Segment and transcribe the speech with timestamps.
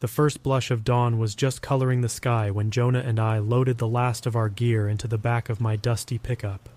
[0.00, 3.78] The first blush of dawn was just coloring the sky when Jonah and I loaded
[3.78, 6.68] the last of our gear into the back of my dusty pickup.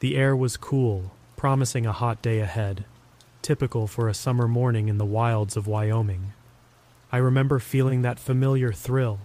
[0.00, 2.84] The air was cool, promising a hot day ahead,
[3.40, 6.34] typical for a summer morning in the wilds of Wyoming.
[7.10, 9.20] I remember feeling that familiar thrill,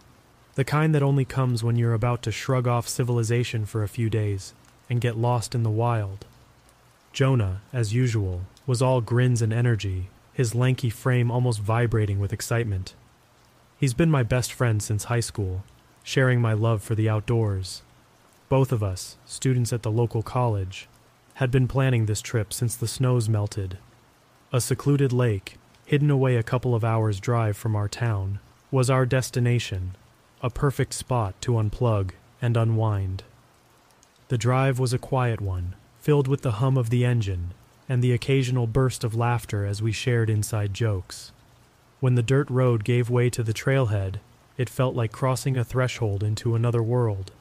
[0.56, 4.10] the kind that only comes when you're about to shrug off civilization for a few
[4.10, 4.54] days
[4.90, 6.26] and get lost in the wild.
[7.12, 12.94] Jonah, as usual, was all grins and energy, his lanky frame almost vibrating with excitement.
[13.80, 15.64] He's been my best friend since high school,
[16.04, 17.82] sharing my love for the outdoors.
[18.48, 20.88] Both of us, students at the local college,
[21.42, 23.80] had been planning this trip since the snows melted.
[24.54, 28.38] A secluded lake, hidden away a couple of hours' drive from our town,
[28.70, 29.98] was our destination,
[30.44, 32.12] a perfect spot to unplug
[32.44, 33.24] and unwind.
[34.28, 37.56] The drive was a quiet one, filled with the hum of the engine
[37.90, 41.32] and the occasional burst of laughter as we shared inside jokes.
[42.00, 44.16] When the dirt road gave way to the trailhead,
[44.58, 47.32] it felt like crossing a threshold into another world.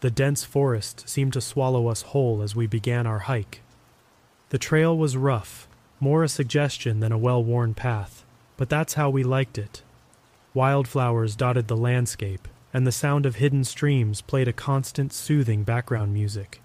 [0.00, 3.60] The dense forest seemed to swallow us whole as we began our hike.
[4.48, 5.68] The trail was rough,
[6.00, 8.24] more a suggestion than a well worn path,
[8.56, 9.82] but that's how we liked it.
[10.54, 16.14] Wildflowers dotted the landscape, and the sound of hidden streams played a constant, soothing background
[16.14, 16.60] music.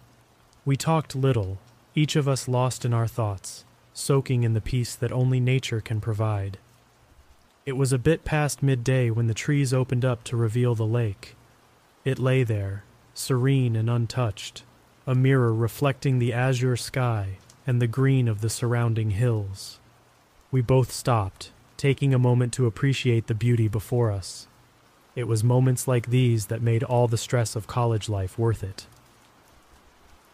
[0.64, 1.60] We talked little,
[1.96, 6.02] each of us lost in our thoughts, soaking in the peace that only nature can
[6.02, 6.58] provide.
[7.66, 11.36] It was a bit past midday when the trees opened up to reveal the lake.
[12.04, 14.64] It lay there, serene and untouched,
[15.08, 19.80] a mirror reflecting the azure sky and the green of the surrounding hills.
[20.52, 24.48] We both stopped, taking a moment to appreciate the beauty before us.
[25.16, 28.86] It was moments like these that made all the stress of college life worth it.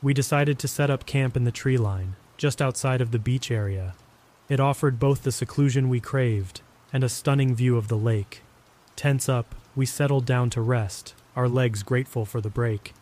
[0.04, 3.52] We decided to set up camp in the tree line, just outside of the beach
[3.52, 3.94] area.
[4.50, 8.42] It offered both the seclusion we craved and a stunning view of the lake.
[8.96, 12.94] Tense up, we settled down to rest, our legs grateful for the break.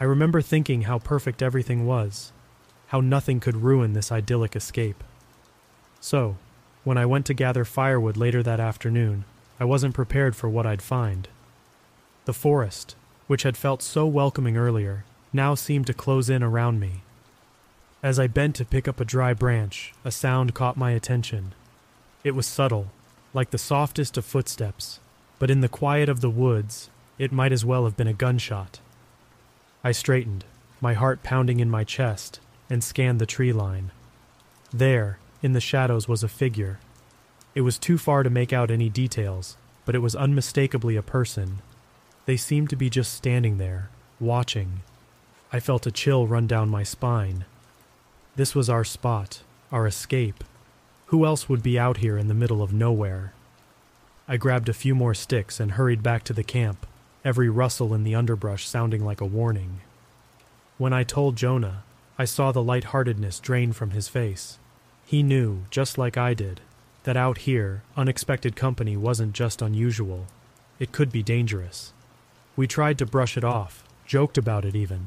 [0.00, 2.32] I remember thinking how perfect everything was,
[2.88, 5.04] how nothing could ruin this idyllic escape.
[6.00, 6.36] So,
[6.84, 9.24] when I went to gather firewood later that afternoon,
[9.60, 11.28] I wasn't prepared for what I'd find.
[12.24, 12.96] The forest,
[13.26, 17.02] which had felt so welcoming earlier, now seemed to close in around me.
[18.02, 21.54] As I bent to pick up a dry branch, a sound caught my attention.
[22.22, 22.92] It was subtle,
[23.32, 25.00] like the softest of footsteps,
[25.38, 28.80] but in the quiet of the woods, it might as well have been a gunshot.
[29.82, 30.44] I straightened,
[30.80, 32.40] my heart pounding in my chest,
[32.70, 33.90] and scanned the tree line.
[34.72, 36.78] There, in the shadows, was a figure.
[37.54, 41.62] It was too far to make out any details, but it was unmistakably a person.
[42.26, 44.80] They seemed to be just standing there, watching,
[45.54, 47.44] I felt a chill run down my spine.
[48.34, 50.42] This was our spot, our escape.
[51.06, 53.34] Who else would be out here in the middle of nowhere?
[54.26, 56.88] I grabbed a few more sticks and hurried back to the camp,
[57.24, 59.78] every rustle in the underbrush sounding like a warning.
[60.76, 61.84] When I told Jonah,
[62.18, 64.58] I saw the light-heartedness drain from his face.
[65.06, 66.62] He knew, just like I did,
[67.04, 70.26] that out here, unexpected company wasn't just unusual.
[70.80, 71.92] It could be dangerous.
[72.56, 75.06] We tried to brush it off, joked about it even,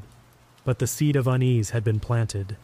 [0.64, 2.56] but the seed of unease had been planted.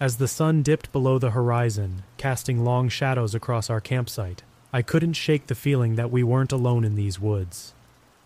[0.00, 5.12] As the sun dipped below the horizon, casting long shadows across our campsite, I couldn't
[5.12, 7.72] shake the feeling that we weren't alone in these woods.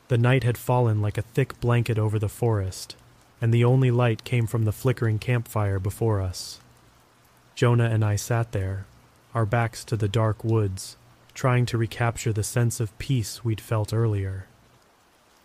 [0.09, 2.97] The night had fallen like a thick blanket over the forest,
[3.41, 6.61] and the only light came from the flickering campfire before us.
[7.55, 8.87] Jonah and I sat there,
[9.35, 10.97] our backs to the dark woods,
[11.35, 14.47] trying to recapture the sense of peace we'd felt earlier.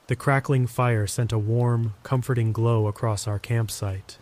[0.07, 4.17] The crackling fire sent a warm, comforting glow across our campsite.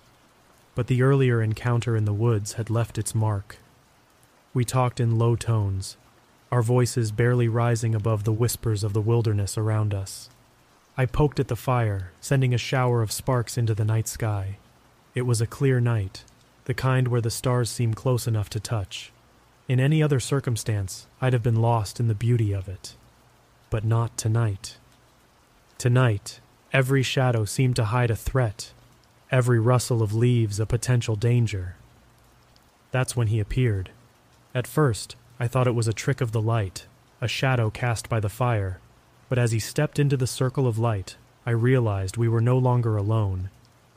[0.76, 3.58] But the earlier encounter in the woods had left its mark.
[4.54, 5.98] We talked in low tones,
[6.52, 10.30] our voices barely rising above the whispers of the wilderness around us.
[10.98, 14.58] I poked at the fire, sending a shower of sparks into the night sky.
[15.16, 16.24] It was a clear night,
[16.66, 19.12] the kind where the stars seem close enough to touch.
[19.68, 22.96] In any other circumstance, I'd have been lost in the beauty of it.
[23.70, 24.78] But not tonight.
[25.80, 26.42] Tonight,
[26.74, 28.74] every shadow seemed to hide a threat,
[29.32, 31.78] every rustle of leaves a potential danger.
[32.92, 33.90] That's when he appeared.
[34.54, 36.86] At first, I thought it was a trick of the light,
[37.22, 38.82] a shadow cast by the fire,
[39.30, 41.16] but as he stepped into the circle of light,
[41.46, 43.50] I realized we were no longer alone.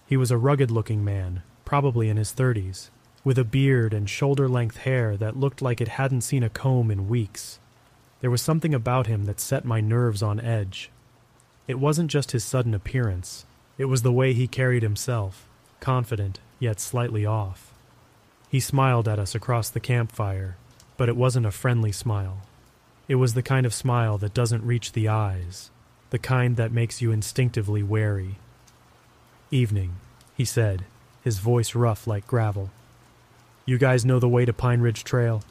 [0.06, 2.93] He was a rugged looking man, probably in his thirties,
[3.25, 6.93] with a beard and shoulder length hair that looked like it hadn't seen a comb
[6.93, 7.58] in weeks.
[8.20, 10.88] There was something about him that set my nerves on edge.
[11.67, 13.44] It wasn't just his sudden appearance,
[13.79, 15.49] it was the way he carried himself,
[15.81, 17.73] confident yet slightly off.
[18.49, 20.56] He smiled at us across the campfire,
[20.97, 22.43] but it wasn't a friendly smile.
[23.09, 25.70] It was the kind of smile that doesn't reach the eyes,
[26.11, 28.37] the kind that makes you instinctively wary.
[29.50, 29.97] Evening,
[30.37, 30.85] he said,
[31.25, 32.70] his voice rough like gravel.
[33.64, 35.43] You guys know the way to Pine Ridge Trail?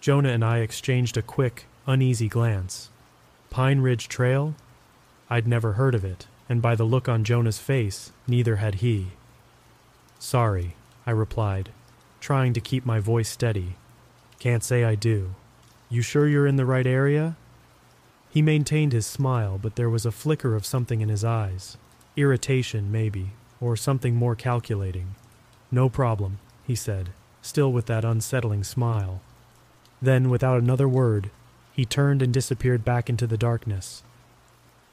[0.00, 2.90] Jonah and I exchanged a quick, uneasy glance.
[3.50, 4.54] Pine Ridge Trail?
[5.30, 9.08] I'd never heard of it, and by the look on Jonah's face, neither had he.
[10.18, 10.74] Sorry,
[11.06, 11.70] I replied,
[12.20, 13.76] trying to keep my voice steady.
[14.38, 15.34] Can't say I do.
[15.90, 17.36] You sure you're in the right area?
[18.30, 21.76] He maintained his smile, but there was a flicker of something in his eyes.
[22.16, 25.14] Irritation, maybe, or something more calculating.
[25.70, 27.10] No problem, he said,
[27.42, 29.20] still with that unsettling smile.
[30.00, 31.30] Then, without another word,
[31.72, 34.02] he turned and disappeared back into the darkness.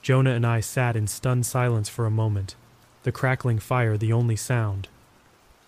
[0.06, 2.54] Jonah and I sat in stunned silence for a moment,
[3.02, 4.88] the crackling fire the only sound.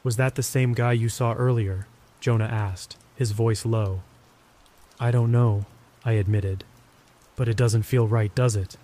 [0.04, 1.88] Was that the same guy you saw earlier?
[2.20, 4.04] Jonah asked, his voice low.
[5.00, 5.66] I don't know,
[6.06, 6.66] I admitted.
[7.36, 8.78] But it doesn't feel right, does it?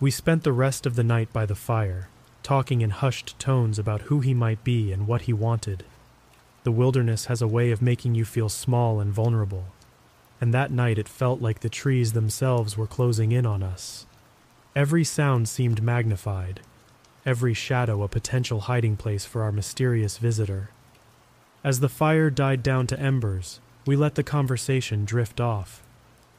[0.00, 2.08] We spent the rest of the night by the fire,
[2.42, 5.84] talking in hushed tones about who he might be and what he wanted.
[6.64, 9.66] The wilderness has a way of making you feel small and vulnerable,
[10.40, 14.06] and that night it felt like the trees themselves were closing in on us.
[14.76, 16.60] Every sound seemed magnified,
[17.24, 20.68] every shadow a potential hiding place for our mysterious visitor.
[21.64, 25.82] As the fire died down to embers, we let the conversation drift off.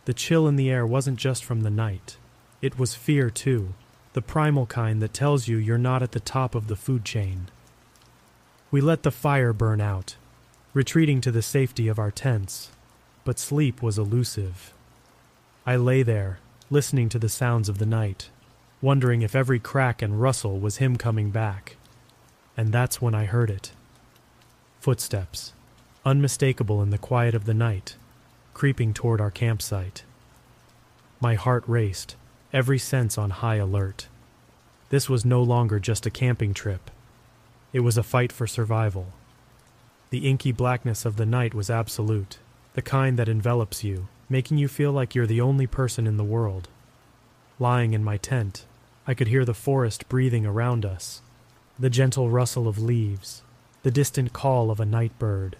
[0.05, 2.17] The chill in the air wasn't just from the night,
[2.61, 3.73] it was fear too,
[4.13, 7.49] the primal kind that tells you you're not at the top of the food chain.
[8.69, 10.15] We let the fire burn out,
[10.75, 12.69] retreating to the safety of our tents,
[13.25, 14.75] but sleep was elusive.
[15.65, 16.37] I lay there,
[16.69, 18.29] listening to the sounds of the night,
[18.81, 21.77] wondering if every crack and rustle was him coming back.
[22.57, 23.71] And that's when I heard it.
[24.81, 25.53] Footsteps,
[26.05, 27.95] unmistakable in the quiet of the night,
[28.53, 30.03] creeping toward our campsite.
[31.21, 32.15] My heart raced,
[32.51, 34.07] every sense on high alert.
[34.89, 36.91] This was no longer just a camping trip.
[37.71, 39.07] It was a fight for survival.
[40.09, 42.39] The inky blackness of the night was absolute,
[42.73, 46.23] the kind that envelops you, making you feel like you're the only person in the
[46.23, 46.67] world.
[47.59, 48.65] Lying in my tent,
[49.07, 51.21] I could hear the forest breathing around us,
[51.79, 53.41] the gentle rustle of leaves,
[53.83, 55.55] the distant call of a night bird.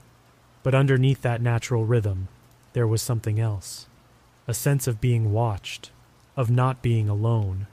[0.63, 2.27] But underneath that natural rhythm,
[2.73, 3.87] there was something else
[4.49, 5.91] a sense of being watched,
[6.37, 7.67] of not being alone.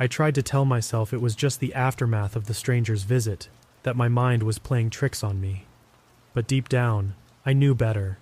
[0.00, 3.48] I tried to tell myself it was just the aftermath of the stranger's visit,
[3.82, 5.66] that my mind was playing tricks on me.
[6.32, 7.14] But deep down,
[7.44, 8.18] I knew better.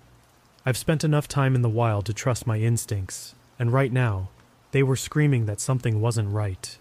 [0.65, 4.29] I've spent enough time in the wild to trust my instincts, and right now,
[4.71, 6.77] they were screaming that something wasn't right.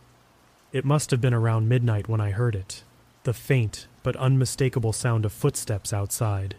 [0.73, 2.85] It must have been around midnight when I heard it
[3.25, 6.57] the faint but unmistakable sound of footsteps outside.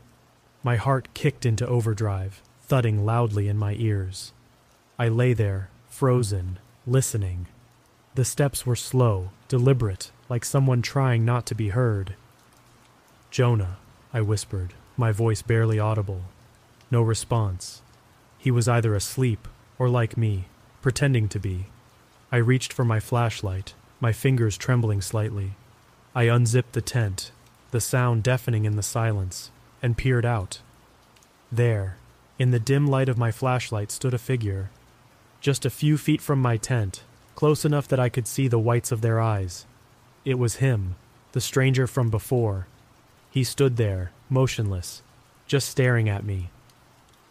[0.63, 4.31] My heart kicked into overdrive, thudding loudly in my ears.
[4.99, 7.47] I lay there, frozen, listening.
[8.13, 12.13] The steps were slow, deliberate, like someone trying not to be heard.
[13.31, 13.77] Jonah,
[14.13, 16.21] I whispered, my voice barely audible.
[16.91, 17.81] No response.
[18.37, 19.47] He was either asleep
[19.79, 20.45] or like me,
[20.81, 21.67] pretending to be.
[22.31, 25.53] I reached for my flashlight, my fingers trembling slightly.
[26.13, 27.31] I unzipped the tent,
[27.71, 30.59] the sound deafening in the silence, and peered out.
[31.51, 31.95] There,
[32.37, 34.69] in the dim light of my flashlight, stood a figure.
[35.39, 37.03] Just a few feet from my tent,
[37.35, 39.65] close enough that I could see the whites of their eyes.
[40.25, 40.95] It was him,
[41.31, 42.67] the stranger from before.
[43.29, 45.01] He stood there, motionless,
[45.47, 46.49] just staring at me.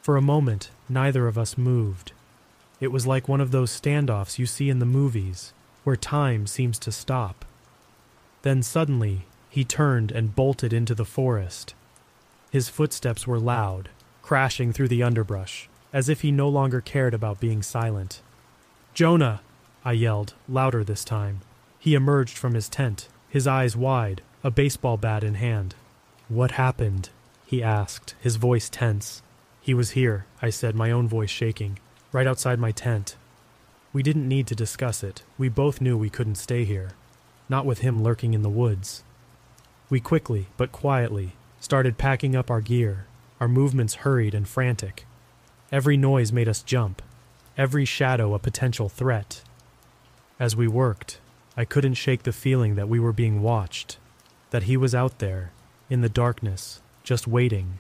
[0.01, 2.13] For a moment, neither of us moved.
[2.81, 5.53] It was like one of those standoffs you see in the movies,
[5.85, 7.45] where time seems to stop.
[8.43, 11.75] Then suddenly, he turned and bolted into the forest.
[12.51, 13.91] His footsteps were loud,
[14.23, 18.23] crashing through the underbrush, as if he no longer cared about being silent.
[18.95, 19.43] Jonah!
[19.85, 21.41] I yelled, louder this time.
[21.79, 25.75] He emerged from his tent, his eyes wide, a baseball bat in hand.
[26.29, 27.11] What happened?
[27.45, 29.23] he asked, his voice tense.
[29.61, 31.79] He was here, I said, my own voice shaking,
[32.13, 33.17] right outside my tent.
[33.93, 35.23] We didn't need to discuss it.
[35.37, 36.93] We both knew we couldn't stay here.
[37.49, 39.03] Not with him lurking in the woods.
[39.91, 43.07] We quickly, but quietly, started packing up our gear,
[43.41, 45.05] our movements hurried and frantic.
[45.73, 47.03] Every noise made us jump,
[47.59, 49.43] every shadow a potential threat.
[50.39, 51.21] As we worked,
[51.57, 53.99] I couldn't shake the feeling that we were being watched,
[54.51, 55.53] that he was out there,
[55.91, 57.79] in the darkness, just waiting.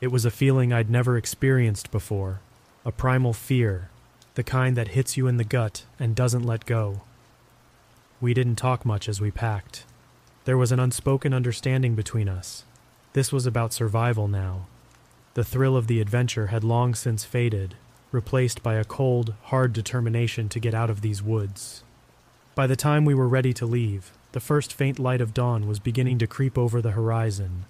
[0.00, 2.40] It was a feeling I'd never experienced before,
[2.84, 3.88] a primal fear,
[4.34, 7.00] the kind that hits you in the gut and doesn't let go.
[8.20, 9.84] We didn't talk much as we packed.
[10.44, 12.64] There was an unspoken understanding between us.
[13.14, 14.66] This was about survival now.
[15.32, 17.74] The thrill of the adventure had long since faded,
[18.12, 21.82] replaced by a cold, hard determination to get out of these woods.
[22.54, 25.78] By the time we were ready to leave, the first faint light of dawn was
[25.78, 27.64] beginning to creep over the horizon.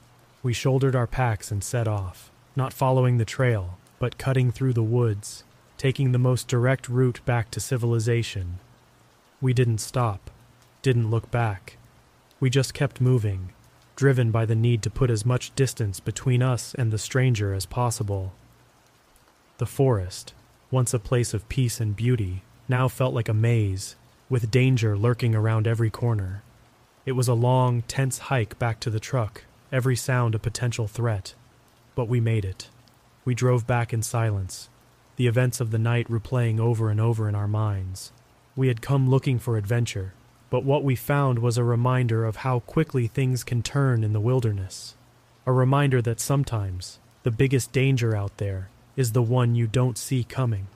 [0.47, 4.81] We shouldered our packs and set off, not following the trail, but cutting through the
[4.81, 5.43] woods,
[5.76, 8.61] taking the most direct route back to civilization.
[9.41, 10.31] We didn't stop,
[10.83, 11.79] didn't look back.
[12.38, 13.55] We just kept moving,
[13.97, 17.67] driven by the need to put as much distance between us and the stranger as
[17.67, 18.33] possible.
[19.59, 20.33] The forest,
[20.71, 23.97] once a place of peace and beauty, now felt like a maze,
[24.29, 26.45] with danger lurking around every corner.
[27.05, 29.43] It was a long, tense hike back to the truck,
[29.73, 31.35] every sound a potential threat.
[31.95, 32.69] But we made it.
[33.25, 34.69] We drove back in silence,
[35.17, 38.13] the events of the night replaying over and over in our minds.
[38.55, 40.15] We had come looking for adventure,
[40.51, 44.21] but what we found was a reminder of how quickly things can turn in the
[44.21, 44.95] wilderness.
[45.45, 50.25] A reminder that sometimes the biggest danger out there is the one you don't see
[50.25, 50.69] coming.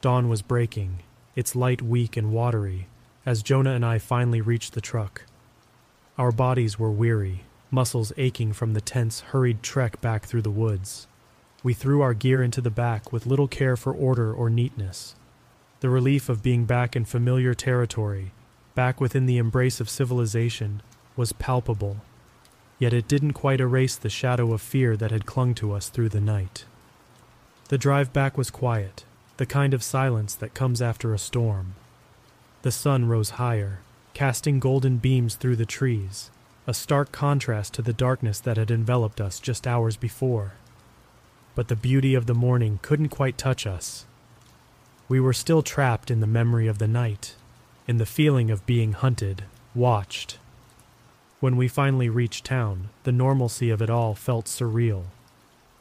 [0.00, 0.98] Dawn was breaking,
[1.36, 2.88] its light weak and watery,
[3.24, 5.22] as Jonah and I finally reached the truck.
[6.18, 11.08] Our bodies were weary, muscles aching from the tense, hurried trek back through the woods.
[11.62, 15.14] We threw our gear into the back with little care for order or neatness.
[15.80, 18.32] The relief of being back in familiar territory,
[18.74, 20.82] back within the embrace of civilization,
[21.16, 21.96] was palpable.
[22.78, 26.10] Yet it didn't quite erase the shadow of fear that had clung to us through
[26.10, 26.66] the night.
[27.68, 29.04] The drive back was quiet,
[29.38, 31.74] the kind of silence that comes after a storm.
[32.62, 33.80] The sun rose higher,
[34.14, 36.30] casting golden beams through the trees,
[36.66, 40.52] a stark contrast to the darkness that had enveloped us just hours before.
[41.54, 44.06] But the beauty of the morning couldn't quite touch us.
[45.08, 47.34] We were still trapped in the memory of the night,
[47.88, 50.38] in the feeling of being hunted, watched.
[51.40, 55.06] When we finally reached town, the normalcy of it all felt surreal.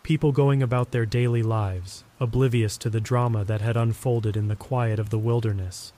[0.01, 4.55] People going about their daily lives, oblivious to the drama that had unfolded in the
[4.55, 5.93] quiet of the wilderness.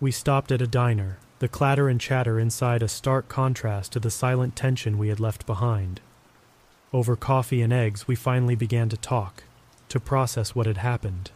[0.00, 4.10] We stopped at a diner, the clatter and chatter inside a stark contrast to the
[4.10, 5.98] silent tension we had left behind.
[6.92, 9.44] Over coffee and eggs, we finally began to talk,
[9.88, 11.30] to process what had happened.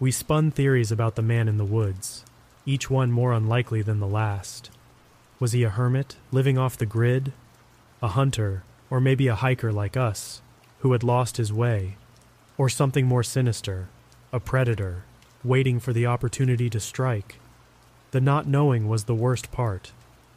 [0.00, 2.24] We spun theories about the man in the woods,
[2.66, 4.70] each one more unlikely than the last.
[5.38, 7.32] Was he a hermit, living off the grid?
[8.02, 10.42] A hunter, or maybe a hiker like us,
[10.80, 11.96] who had lost his way?
[12.58, 13.88] Or something more sinister,
[14.32, 15.04] a predator,
[15.44, 17.36] waiting for the opportunity to strike?
[18.12, 19.92] The not knowing was the worst part.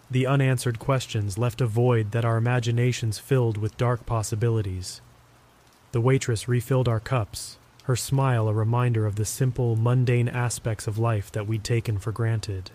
[0.10, 5.02] The unanswered questions left a void that our imaginations filled with dark possibilities.
[5.92, 10.98] The waitress refilled our cups, her smile a reminder of the simple, mundane aspects of
[10.98, 12.72] life that we'd taken for granted.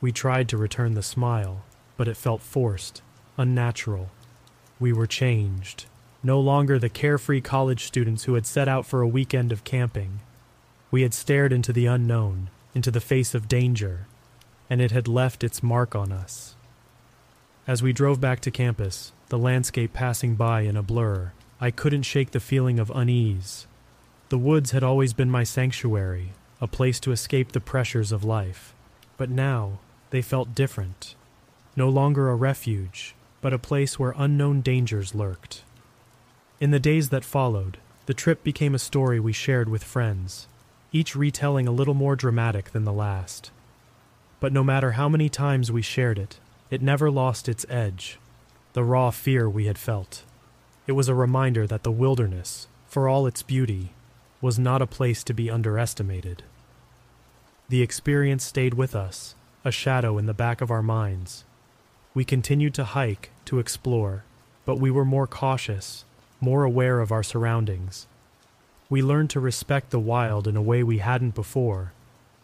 [0.00, 1.62] We tried to return the smile,
[1.96, 3.00] but it felt forced,
[3.38, 4.10] unnatural.
[4.80, 5.86] We were changed,
[6.20, 10.18] no longer the carefree college students who had set out for a weekend of camping.
[10.90, 14.08] We had stared into the unknown, into the face of danger,
[14.68, 16.54] and it had left its mark on us.
[17.66, 22.02] As we drove back to campus, the landscape passing by in a blur, I couldn't
[22.02, 23.66] shake the feeling of unease,
[24.32, 28.72] the woods had always been my sanctuary, a place to escape the pressures of life.
[29.18, 29.78] But now,
[30.08, 31.14] they felt different.
[31.76, 35.64] No longer a refuge, but a place where unknown dangers lurked.
[36.60, 37.76] In the days that followed,
[38.06, 40.48] the trip became a story we shared with friends,
[40.92, 43.50] each retelling a little more dramatic than the last.
[44.42, 48.18] But no matter how many times we shared it, it never lost its edge,
[48.72, 50.24] the raw fear we had felt.
[50.88, 53.92] It was a reminder that the wilderness, for all its beauty,
[54.40, 56.42] was not a place to be underestimated.
[57.68, 61.44] The experience stayed with us, a shadow in the back of our minds.
[62.12, 64.24] We continued to hike, to explore,
[64.64, 66.04] but we were more cautious,
[66.40, 68.08] more aware of our surroundings.
[68.90, 71.92] We learned to respect the wild in a way we hadn't before,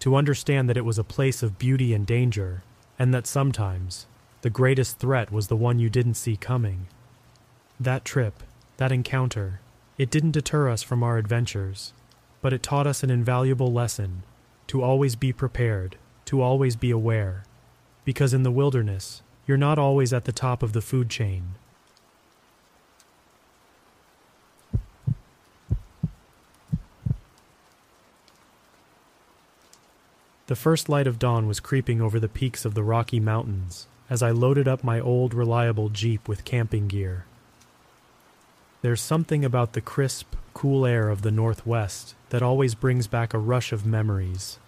[0.00, 2.62] to understand that it was a place of beauty and danger,
[2.98, 4.06] and that sometimes
[4.42, 6.86] the greatest threat was the one you didn't see coming.
[7.80, 8.42] That trip,
[8.76, 9.60] that encounter,
[9.96, 11.92] it didn't deter us from our adventures,
[12.40, 14.22] but it taught us an invaluable lesson
[14.68, 17.44] to always be prepared, to always be aware.
[18.04, 21.54] Because in the wilderness, you're not always at the top of the food chain.
[30.48, 34.22] The first light of dawn was creeping over the peaks of the Rocky Mountains as
[34.22, 37.26] I loaded up my old reliable Jeep with camping gear.
[38.80, 43.38] There's something about the crisp, cool air of the Northwest that always brings back a
[43.38, 44.58] rush of memories.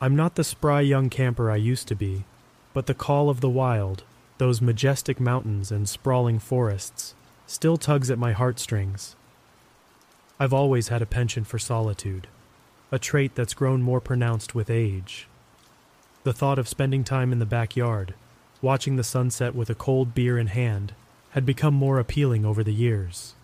[0.00, 2.24] I'm not the spry young camper I used to be,
[2.72, 4.02] but the call of the wild,
[4.38, 7.14] those majestic mountains and sprawling forests,
[7.46, 9.14] still tugs at my heartstrings.
[10.40, 12.28] I've always had a penchant for solitude,
[12.92, 15.28] a trait that's grown more pronounced with age.
[16.24, 18.14] The thought of spending time in the backyard,
[18.62, 20.94] watching the sunset with a cold beer in hand,
[21.30, 23.34] had become more appealing over the years.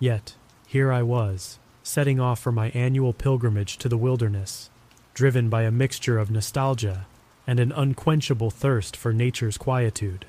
[0.00, 0.34] Yet,
[0.66, 4.70] here I was, setting off for my annual pilgrimage to the wilderness,
[5.14, 7.06] driven by a mixture of nostalgia
[7.46, 10.26] and an unquenchable thirst for nature's quietude.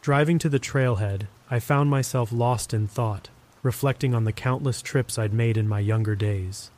[0.00, 3.28] Driving to the trailhead, I found myself lost in thought,
[3.62, 6.70] reflecting on the countless trips I'd made in my younger days.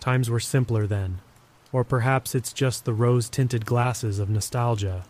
[0.00, 1.20] Times were simpler then,
[1.72, 5.04] or perhaps it's just the rose tinted glasses of nostalgia.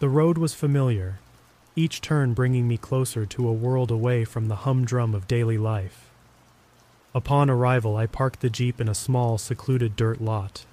[0.00, 1.20] The road was familiar,
[1.76, 6.10] each turn bringing me closer to a world away from the humdrum of daily life.
[7.14, 10.66] Upon arrival, I parked the Jeep in a small, secluded dirt lot.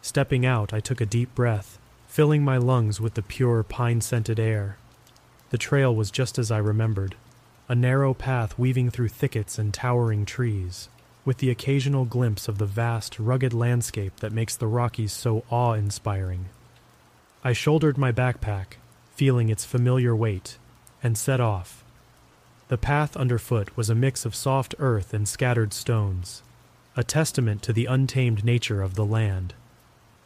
[0.00, 4.38] Stepping out, I took a deep breath, filling my lungs with the pure, pine scented
[4.38, 4.76] air.
[5.50, 7.16] The trail was just as I remembered
[7.68, 10.88] a narrow path weaving through thickets and towering trees,
[11.24, 15.72] with the occasional glimpse of the vast, rugged landscape that makes the Rockies so awe
[15.72, 16.46] inspiring.
[17.44, 18.74] I shouldered my backpack,
[19.14, 20.58] feeling its familiar weight,
[21.02, 21.82] and set off,
[22.72, 26.42] the path underfoot was a mix of soft earth and scattered stones,
[26.96, 29.52] a testament to the untamed nature of the land.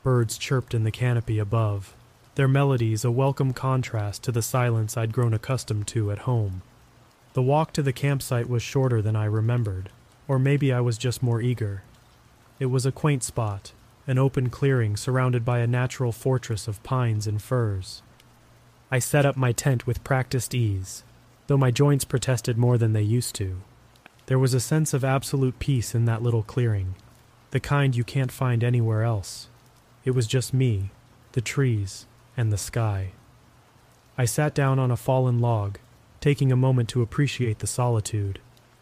[0.05, 1.93] Birds chirped in the canopy above,
[2.37, 6.63] their melodies a welcome contrast to the silence I'd grown accustomed to at home.
[7.33, 9.91] The walk to the campsite was shorter than I remembered,
[10.29, 11.83] or maybe I was just more eager.
[12.59, 13.73] It was a quaint spot,
[14.07, 18.03] an open clearing surrounded by a natural fortress of pines and firs.
[18.91, 21.03] I set up my tent with practiced ease,
[21.49, 23.61] though my joints protested more than they used to.
[24.27, 26.95] There was a sense of absolute peace in that little clearing,
[27.51, 29.49] the kind you can't find anywhere else.
[30.05, 30.91] It was just me,
[31.33, 33.13] the trees, and the sky.
[34.19, 35.79] I sat down on a fallen log,
[36.21, 38.41] taking a moment to appreciate the solitude.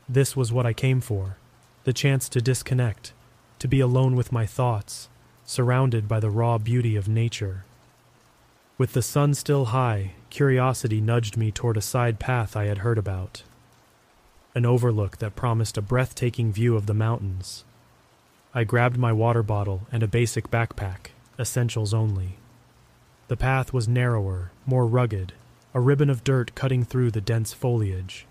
[0.09, 1.37] This was what I came for
[1.85, 3.13] the chance to disconnect,
[3.59, 5.09] to be alone with my thoughts,
[5.45, 7.65] surrounded by the raw beauty of nature.
[8.79, 12.97] With the sun still high, curiosity nudged me toward a side path I had heard
[12.97, 13.43] about.
[14.55, 17.65] An overlook that promised a breathtaking view of the mountains.
[18.55, 22.39] I grabbed my water bottle and a basic backpack, essentials only.
[23.29, 25.35] The path was narrower, more rugged,
[25.75, 28.27] a ribbon of dirt cutting through the dense foliage.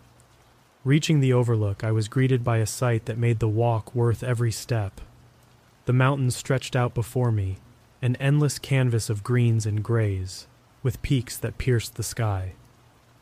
[0.85, 4.51] Reaching the overlook, I was greeted by a sight that made the walk worth every
[4.51, 4.99] step.
[5.85, 7.57] The mountains stretched out before me,
[8.01, 10.45] an endless canvas of greens and grays,
[10.81, 12.53] with peaks that pierced the sky.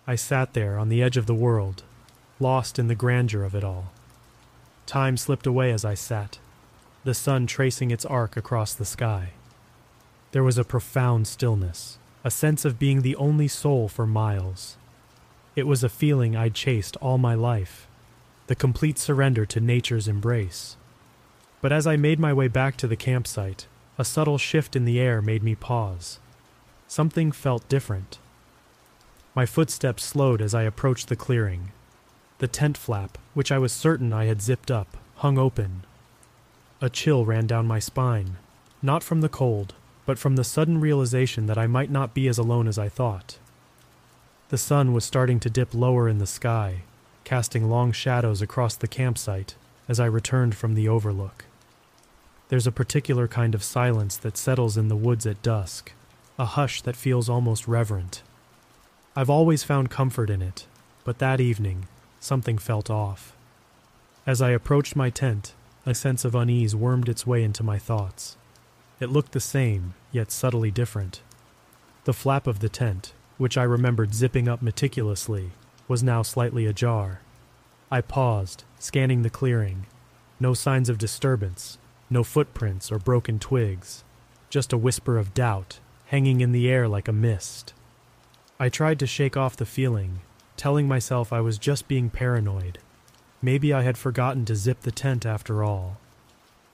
[0.08, 1.84] I sat there on the edge of the world,
[2.39, 3.91] lost in the grandeur of it all.
[4.88, 6.39] Time slipped away as I sat,
[7.04, 9.34] the sun tracing its arc across the sky.
[10.32, 14.78] There was a profound stillness, a sense of being the only soul for miles.
[15.56, 17.88] It was a feeling I'd chased all my life,
[18.48, 20.78] the complete surrender to nature's embrace.
[21.60, 25.00] But as I made my way back to the campsite, a subtle shift in the
[25.00, 26.20] air made me pause.
[26.88, 28.18] Something felt different.
[29.36, 31.72] My footsteps slowed as I approached the clearing.
[32.40, 35.84] The tent flap, which I was certain I had zipped up, hung open.
[36.82, 38.38] A chill ran down my spine,
[38.82, 42.38] not from the cold, but from the sudden realization that I might not be as
[42.38, 43.38] alone as I thought.
[44.52, 46.82] The sun was starting to dip lower in the sky,
[47.24, 49.56] casting long shadows across the campsite
[49.88, 51.46] as I returned from the overlook.
[52.50, 55.94] There's a particular kind of silence that settles in the woods at dusk,
[56.38, 58.24] a hush that feels almost reverent.
[59.16, 60.68] I've always found comfort in it,
[61.06, 61.88] but that evening,
[62.20, 63.32] something felt off.
[64.28, 65.54] As I approached my tent,
[65.86, 68.36] a sense of unease wormed its way into my thoughts.
[69.00, 71.22] It looked the same, yet subtly different.
[72.04, 75.49] The flap of the tent, which I remembered zipping up meticulously,
[75.88, 77.21] was now slightly ajar.
[77.89, 79.88] I paused, scanning the clearing.
[80.39, 84.04] No signs of disturbance, no footprints or broken twigs,
[84.51, 87.73] just a whisper of doubt hanging in the air like a mist.
[88.60, 90.19] I tried to shake off the feeling,
[90.56, 92.77] telling myself I was just being paranoid.
[93.41, 95.97] Maybe I had forgotten to zip the tent after all.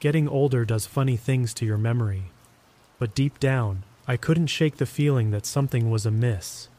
[0.02, 2.24] Getting older does funny things to your memory.
[3.00, 6.70] But deep down, I couldn't shake the feeling that something was amiss.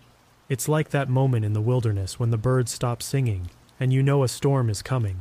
[0.48, 4.22] It's like that moment in the wilderness when the birds stop singing and you know
[4.22, 5.20] a storm is coming.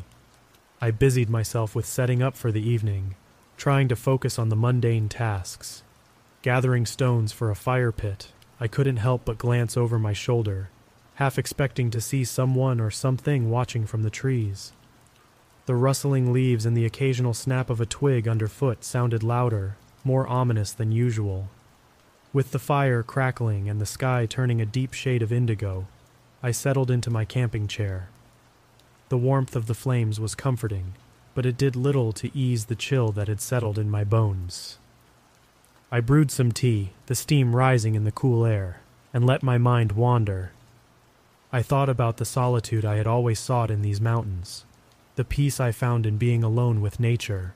[0.80, 3.16] I busied myself with setting up for the evening,
[3.58, 5.84] trying to focus on the mundane tasks.
[6.42, 10.70] Gathering stones for a fire pit, I couldn't help but glance over my shoulder,
[11.16, 14.72] half expecting to see someone or something watching from the trees.
[15.66, 20.72] The rustling leaves and the occasional snap of a twig underfoot sounded louder, more ominous
[20.72, 21.50] than usual.
[22.38, 25.88] With the fire crackling and the sky turning a deep shade of indigo,
[26.44, 28.10] I settled into my camping chair.
[29.10, 30.94] The warmth of the flames was comforting,
[31.34, 34.78] but it did little to ease the chill that had settled in my bones.
[35.92, 38.82] I brewed some tea, the steam rising in the cool air,
[39.16, 40.52] and let my mind wander.
[41.52, 44.64] I thought about the solitude I had always sought in these mountains,
[45.16, 47.56] the peace I found in being alone with nature.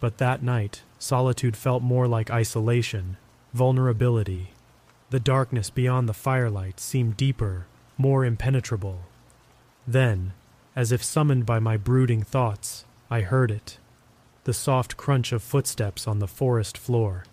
[0.00, 3.16] But that night, solitude felt more like isolation,
[3.52, 4.52] vulnerability.
[5.10, 7.66] The darkness beyond the firelight seemed deeper,
[7.98, 9.00] more impenetrable.
[9.86, 10.32] Then,
[10.74, 13.78] as if summoned by my brooding thoughts, I heard it
[14.44, 17.24] the soft crunch of footsteps on the forest floor.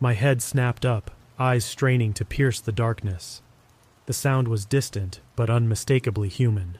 [0.00, 3.40] My head snapped up, eyes straining to pierce the darkness.
[4.06, 6.78] The sound was distant, but unmistakably human.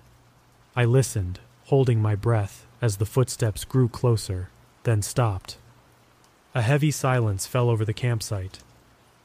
[0.75, 4.49] I listened, holding my breath as the footsteps grew closer,
[4.83, 5.57] then stopped.
[6.55, 8.59] A heavy silence fell over the campsite.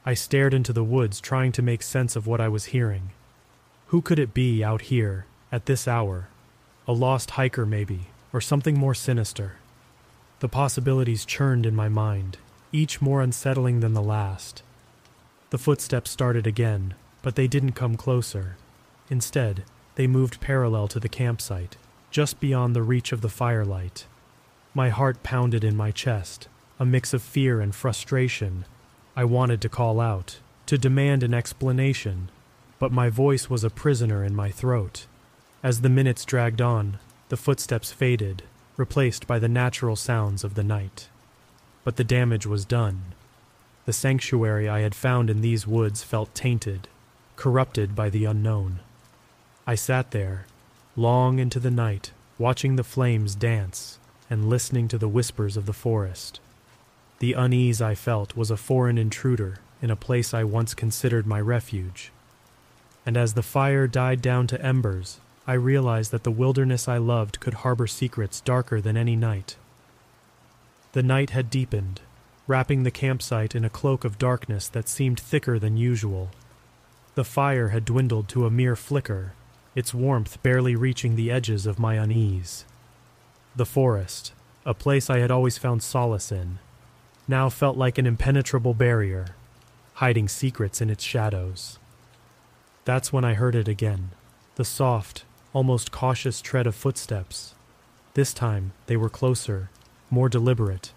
[0.05, 3.09] I stared into the woods, trying to make sense of what I was hearing.
[3.87, 6.27] Who could it be out here, at this hour?
[6.87, 9.53] A lost hiker, maybe, or something more sinister.
[10.41, 12.37] The possibilities churned in my mind,
[12.71, 14.61] each more unsettling than the last.
[15.49, 18.57] The footsteps started again, but they didn't come closer.
[19.09, 19.63] Instead,
[19.95, 21.77] they moved parallel to the campsite,
[22.11, 24.05] just beyond the reach of the firelight.
[24.73, 26.47] My heart pounded in my chest,
[26.79, 28.65] a mix of fear and frustration.
[29.15, 32.29] I wanted to call out, to demand an explanation,
[32.79, 35.05] but my voice was a prisoner in my throat.
[35.63, 36.99] As the minutes dragged on,
[37.29, 38.43] the footsteps faded,
[38.77, 41.07] replaced by the natural sounds of the night.
[41.83, 43.13] But the damage was done.
[43.85, 46.87] The sanctuary I had found in these woods felt tainted,
[47.35, 48.79] corrupted by the unknown.
[49.65, 50.45] I sat there,
[50.95, 53.97] long into the night, watching the flames dance
[54.29, 56.39] and listening to the whispers of the forest.
[57.25, 61.41] The unease I felt was a foreign intruder in a place I once considered my
[61.41, 62.11] refuge.
[63.03, 67.39] And as the fire died down to embers, I realized that the wilderness I loved
[67.39, 69.55] could harbor secrets darker than any night.
[70.91, 72.01] The night had deepened,
[72.45, 76.29] wrapping the campsite in a cloak of darkness that seemed thicker than usual.
[77.15, 79.33] The fire had dwindled to a mere flicker,
[79.73, 82.65] its warmth barely reaching the edges of my unease.
[83.55, 84.31] The forest,
[84.63, 86.59] a place I had always found solace in,
[87.27, 89.35] now felt like an impenetrable barrier,
[89.95, 91.79] hiding secrets in its shadows.
[92.83, 94.11] That's when I heard it again
[94.55, 97.55] the soft, almost cautious tread of footsteps.
[98.13, 99.69] This time they were closer,
[100.09, 100.93] more deliberate.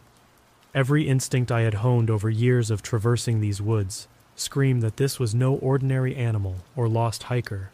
[0.74, 5.34] Every instinct I had honed over years of traversing these woods screamed that this was
[5.34, 7.70] no ordinary animal or lost hiker.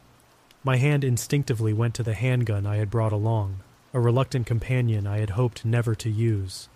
[0.62, 3.60] My hand instinctively went to the handgun I had brought along,
[3.92, 6.68] a reluctant companion I had hoped never to use.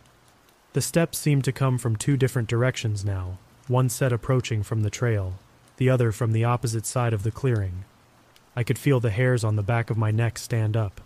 [0.79, 4.91] The steps seemed to come from two different directions now, one set approaching from the
[4.91, 5.35] trail,
[5.77, 7.83] the other from the opposite side of the clearing.
[8.55, 11.01] I could feel the hairs on the back of my neck stand up.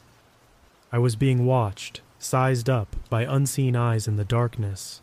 [0.92, 5.00] I was being watched, sized up by unseen eyes in the darkness.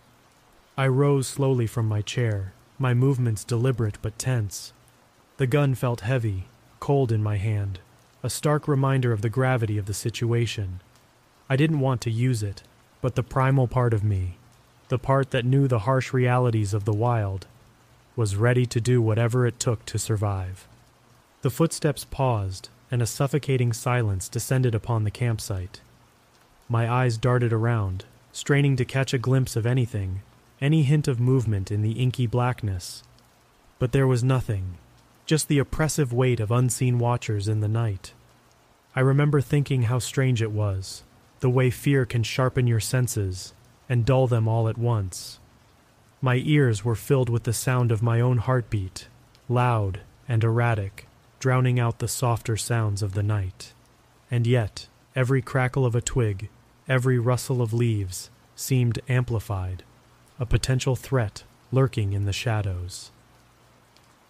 [0.78, 4.72] I rose slowly from my chair, my movements deliberate but tense.
[5.38, 6.46] The gun felt heavy,
[6.80, 7.80] cold in my hand,
[8.22, 10.80] a stark reminder of the gravity of the situation.
[11.50, 12.62] I didn't want to use it,
[13.02, 14.36] but the primal part of me,
[14.90, 17.48] the part that knew the harsh realities of the wild,
[18.16, 20.68] was ready to do whatever it took to survive.
[21.42, 25.80] The footsteps paused, and a suffocating silence descended upon the campsite.
[26.68, 30.22] My eyes darted around, straining to catch a glimpse of anything,
[30.60, 33.04] any hint of movement in the inky blackness.
[33.78, 34.78] But there was nothing,
[35.26, 38.14] just the oppressive weight of unseen watchers in the night.
[38.96, 41.04] I remember thinking how strange it was,
[41.42, 43.54] the way fear can sharpen your senses
[43.90, 45.40] and dull them all at once.
[46.22, 49.08] My ears were filled with the sound of my own heartbeat,
[49.50, 51.08] loud and erratic,
[51.40, 53.74] drowning out the softer sounds of the night.
[54.30, 56.50] And yet, every crackle of a twig,
[56.88, 59.84] every rustle of leaves, seemed amplified,
[60.40, 63.12] a potential threat lurking in the shadows.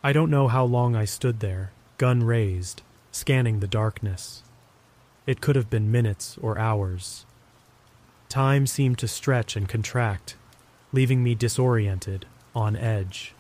[0.04, 4.44] I don't know how long I stood there, gun raised, scanning the darkness.
[5.26, 7.26] It could have been minutes or hours.
[8.30, 10.36] Time seemed to stretch and contract,
[10.94, 13.34] leaving me disoriented, on edge.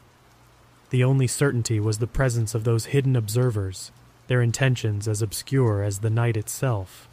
[0.90, 3.92] The only certainty was the presence of those hidden observers,
[4.26, 7.08] their intentions as obscure as the night itself.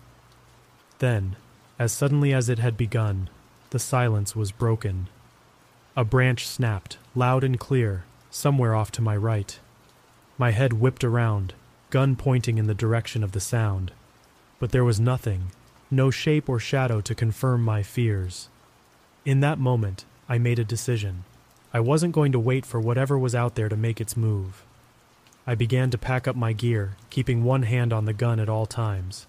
[1.01, 1.37] Then,
[1.79, 3.29] as suddenly as it had begun,
[3.69, 5.09] the silence was broken.
[5.95, 9.59] A branch snapped, loud and clear, somewhere off to my right.
[10.39, 11.53] My head whipped around,
[11.91, 13.93] gun pointing in the direction of the sound.
[14.59, 15.51] But there was nothing,
[15.91, 18.49] no shape or shadow to confirm my fears.
[19.25, 21.25] In that moment, I made a decision.
[21.73, 24.65] I wasn't going to wait for whatever was out there to make its move.
[25.47, 28.67] I began to pack up my gear, keeping one hand on the gun at all
[28.67, 29.27] times.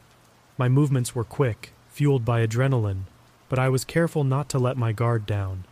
[0.57, 3.03] My movements were quick, fueled by adrenaline,
[3.49, 5.65] but I was careful not to let my guard down.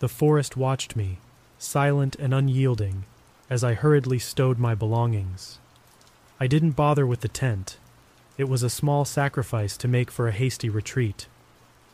[0.00, 1.18] The forest watched me,
[1.58, 3.04] silent and unyielding,
[3.48, 5.60] as I hurriedly stowed my belongings.
[6.40, 7.76] I didn't bother with the tent.
[8.38, 11.26] It was a small sacrifice to make for a hasty retreat.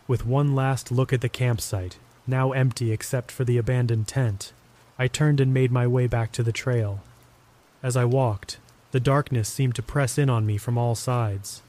[0.06, 4.52] With one last look at the campsite, now empty except for the abandoned tent,
[4.98, 7.00] I turned and made my way back to the trail.
[7.82, 8.58] As I walked,
[8.90, 11.62] the darkness seemed to press in on me from all sides.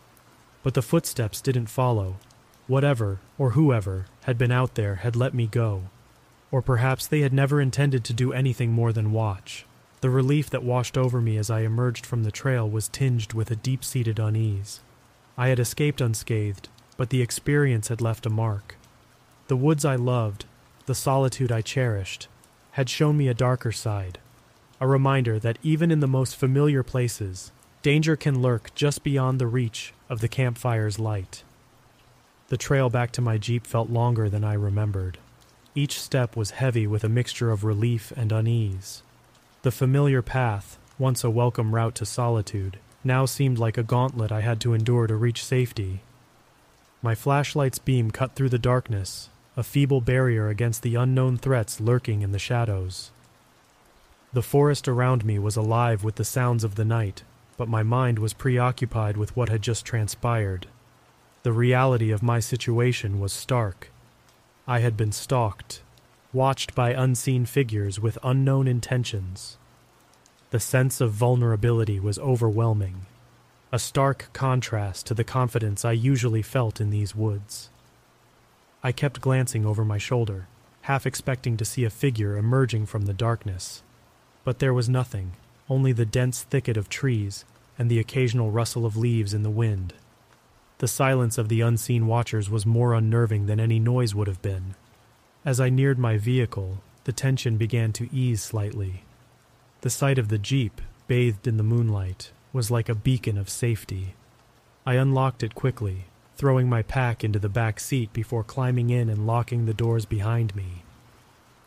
[0.63, 2.17] But the footsteps didn't follow.
[2.67, 5.83] Whatever, or whoever, had been out there had let me go.
[6.51, 9.65] Or perhaps they had never intended to do anything more than watch.
[10.01, 13.51] The relief that washed over me as I emerged from the trail was tinged with
[13.51, 14.79] a deep seated unease.
[15.37, 18.75] I had escaped unscathed, but the experience had left a mark.
[19.47, 20.45] The woods I loved,
[20.85, 22.27] the solitude I cherished,
[22.71, 24.19] had shown me a darker side,
[24.79, 29.47] a reminder that even in the most familiar places, danger can lurk just beyond the
[29.47, 31.43] reach of the campfire's light.
[32.47, 35.17] The trail back to my Jeep felt longer than I remembered.
[35.75, 39.03] Each step was heavy with a mixture of relief and unease.
[39.61, 44.39] The familiar path, once a welcome route to solitude, now seemed like a gauntlet I
[44.39, 45.99] had to endure to reach safety.
[47.01, 52.21] My flashlight's beam cut through the darkness, a feeble barrier against the unknown threats lurking
[52.21, 53.11] in the shadows.
[54.31, 57.23] The forest around me was alive with the sounds of the night,
[57.57, 60.67] but my mind was preoccupied with what had just transpired.
[61.43, 63.91] The reality of my situation was stark.
[64.65, 65.81] I had been stalked,
[66.31, 69.57] watched by unseen figures with unknown intentions.
[70.51, 73.05] The sense of vulnerability was overwhelming,
[73.71, 77.69] a stark contrast to the confidence I usually felt in these woods.
[78.83, 80.47] I kept glancing over my shoulder,
[80.81, 83.83] half expecting to see a figure emerging from the darkness.
[84.43, 85.33] But there was nothing,
[85.69, 87.45] only the dense thicket of trees
[87.77, 89.93] and the occasional rustle of leaves in the wind.
[90.79, 94.75] The silence of the unseen watchers was more unnerving than any noise would have been.
[95.45, 99.03] As I neared my vehicle, the tension began to ease slightly.
[99.81, 104.15] The sight of the Jeep, bathed in the moonlight, was like a beacon of safety.
[104.85, 109.25] I unlocked it quickly, throwing my pack into the back seat before climbing in and
[109.25, 110.83] locking the doors behind me.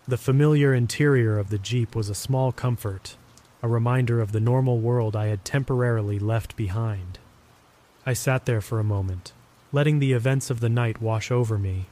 [0.06, 3.16] The familiar interior of the Jeep was a small comfort,
[3.62, 7.18] a reminder of the normal world I had temporarily left behind.
[8.04, 9.32] I sat there for a moment,
[9.72, 11.86] letting the events of the night wash over me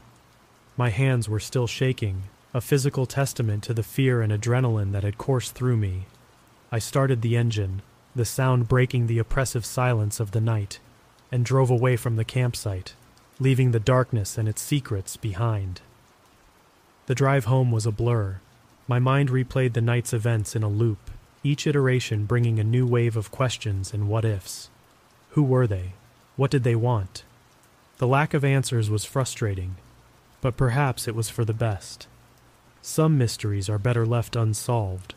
[0.80, 2.22] my hands were still shaking,
[2.54, 6.06] a physical testament to the fear and adrenaline that had coursed through me.
[6.72, 7.82] I started the engine,
[8.16, 10.80] the sound breaking the oppressive silence of the night,
[11.30, 12.94] and drove away from the campsite,
[13.38, 15.82] leaving the darkness and its secrets behind.
[17.08, 18.40] The drive home was a blur.
[18.88, 21.10] My mind replayed the night's events in a loop,
[21.44, 24.70] each iteration bringing a new wave of questions and what ifs.
[25.32, 25.92] Who were they?
[26.36, 27.24] What did they want?
[27.98, 29.76] The lack of answers was frustrating,
[30.40, 32.06] but perhaps it was for the best.
[32.82, 35.14] Some mysteries are better left unsolved.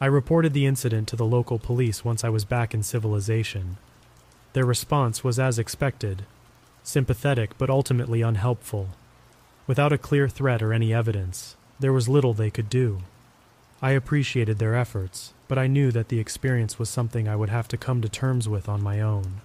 [0.00, 3.76] I reported the incident to the local police once I was back in civilization.
[4.52, 6.24] Their response was as expected
[6.86, 8.88] sympathetic but ultimately unhelpful.
[9.66, 13.00] Without a clear threat or any evidence, there was little they could do.
[13.82, 17.68] I appreciated their efforts, but I knew that the experience was something I would have
[17.68, 19.40] to come to terms with on my own.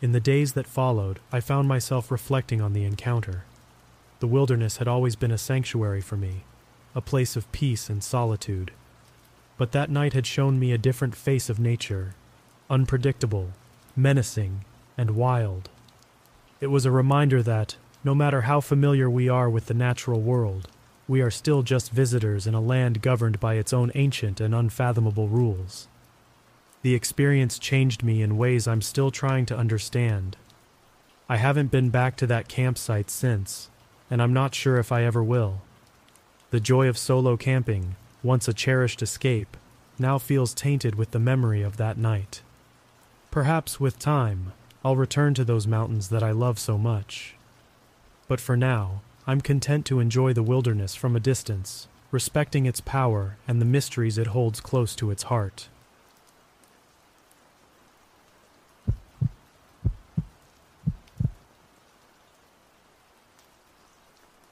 [0.00, 3.44] In the days that followed, I found myself reflecting on the encounter.
[4.20, 6.42] The wilderness had always been a sanctuary for me,
[6.94, 8.72] a place of peace and solitude.
[9.56, 12.14] But that night had shown me a different face of nature,
[12.68, 13.50] unpredictable,
[13.94, 14.64] menacing,
[14.96, 15.68] and wild.
[16.60, 20.68] It was a reminder that, no matter how familiar we are with the natural world,
[21.06, 25.28] we are still just visitors in a land governed by its own ancient and unfathomable
[25.28, 25.88] rules.
[26.82, 30.36] The experience changed me in ways I'm still trying to understand.
[31.28, 33.70] I haven't been back to that campsite since,
[34.10, 35.62] and I'm not sure if I ever will.
[36.50, 39.56] The joy of solo camping, once a cherished escape,
[39.98, 42.42] now feels tainted with the memory of that night.
[43.30, 44.52] Perhaps with time,
[44.84, 47.34] I'll return to those mountains that I love so much.
[48.28, 53.36] But for now, I'm content to enjoy the wilderness from a distance, respecting its power
[53.46, 55.68] and the mysteries it holds close to its heart.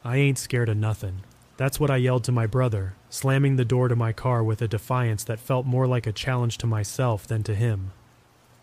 [0.06, 1.24] I ain't scared of nothing.
[1.56, 4.68] That's what I yelled to my brother, slamming the door to my car with a
[4.68, 7.90] defiance that felt more like a challenge to myself than to him.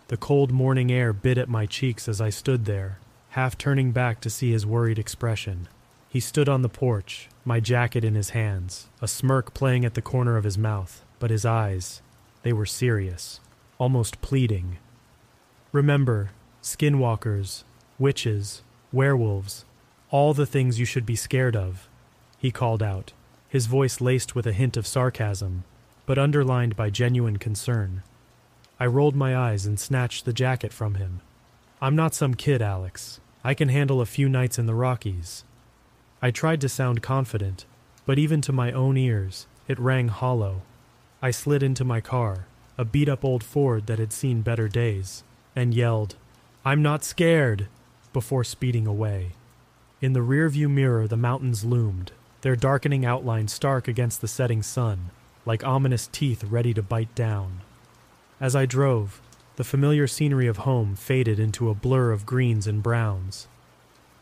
[0.08, 2.98] The cold morning air bit at my cheeks as I stood there,
[3.30, 5.68] half turning back to see his worried expression.
[6.08, 10.00] He stood on the porch, my jacket in his hands, a smirk playing at the
[10.00, 12.00] corner of his mouth, but his eyes,
[12.42, 13.40] they were serious,
[13.76, 14.78] almost pleading.
[15.72, 16.30] Remember,
[16.62, 17.64] Skinwalkers,
[17.98, 19.66] witches, werewolves,
[20.14, 21.88] all the things you should be scared of,
[22.38, 23.12] he called out,
[23.48, 25.64] his voice laced with a hint of sarcasm,
[26.06, 28.00] but underlined by genuine concern.
[28.78, 31.20] I rolled my eyes and snatched the jacket from him.
[31.82, 33.18] I'm not some kid, Alex.
[33.42, 35.42] I can handle a few nights in the Rockies.
[36.22, 37.64] I tried to sound confident,
[38.06, 40.62] but even to my own ears, it rang hollow.
[41.20, 42.46] I slid into my car,
[42.78, 45.24] a beat up old Ford that had seen better days,
[45.56, 46.14] and yelled,
[46.64, 47.66] I'm not scared,
[48.12, 49.32] before speeding away.
[50.04, 52.12] In the rearview mirror, the mountains loomed,
[52.42, 55.08] their darkening outline stark against the setting sun,
[55.46, 57.62] like ominous teeth ready to bite down.
[58.38, 59.22] As I drove,
[59.56, 63.48] the familiar scenery of home faded into a blur of greens and browns.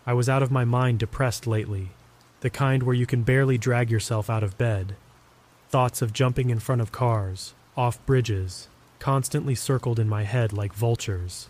[0.06, 1.88] I was out of my mind depressed lately,
[2.42, 4.94] the kind where you can barely drag yourself out of bed.
[5.68, 8.68] Thoughts of jumping in front of cars, off bridges,
[9.00, 11.48] constantly circled in my head like vultures.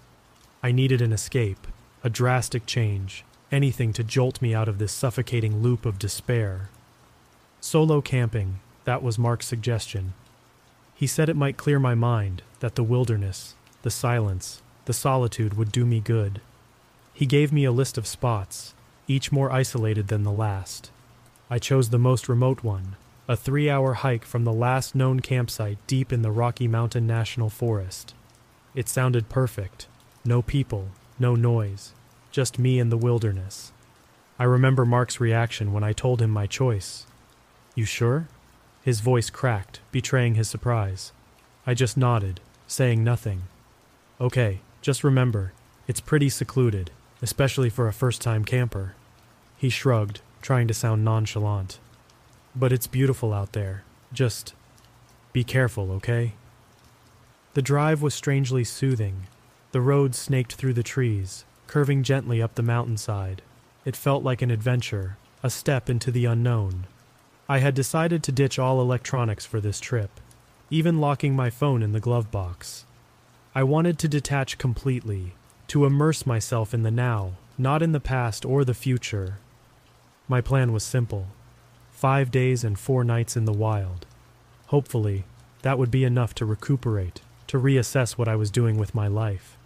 [0.62, 1.66] I needed an escape,
[2.02, 6.70] a drastic change, anything to jolt me out of this suffocating loop of despair.
[7.60, 10.14] Solo camping, that was Mark's suggestion.
[10.94, 15.70] He said it might clear my mind, that the wilderness, the silence, the solitude would
[15.70, 16.40] do me good.
[17.14, 18.74] He gave me a list of spots,
[19.06, 20.90] each more isolated than the last.
[21.50, 22.96] I chose the most remote one,
[23.28, 27.50] a three hour hike from the last known campsite deep in the Rocky Mountain National
[27.50, 28.14] Forest.
[28.74, 29.86] It sounded perfect
[30.24, 30.88] no people,
[31.18, 31.92] no noise,
[32.32, 33.70] just me and the wilderness.
[34.38, 37.06] I remember Mark's reaction when I told him my choice.
[37.76, 38.26] You sure?
[38.82, 41.12] His voice cracked, betraying his surprise.
[41.66, 43.42] I just nodded, saying nothing.
[44.20, 45.52] Okay, just remember,
[45.86, 46.90] it's pretty secluded,
[47.20, 48.94] especially for a first time camper.
[49.56, 51.78] He shrugged, trying to sound nonchalant.
[52.56, 53.84] But it's beautiful out there.
[54.12, 54.54] Just
[55.32, 56.32] be careful, okay?
[57.54, 59.28] The drive was strangely soothing.
[59.70, 63.40] The road snaked through the trees, curving gently up the mountainside.
[63.86, 66.86] It felt like an adventure, a step into the unknown.
[67.48, 70.20] I had decided to ditch all electronics for this trip,
[70.68, 72.84] even locking my phone in the glove box.
[73.54, 75.32] I wanted to detach completely,
[75.68, 79.38] to immerse myself in the now, not in the past or the future.
[80.28, 81.28] My plan was simple
[81.90, 84.04] five days and four nights in the wild.
[84.66, 85.24] Hopefully,
[85.62, 89.56] that would be enough to recuperate, to reassess what I was doing with my life.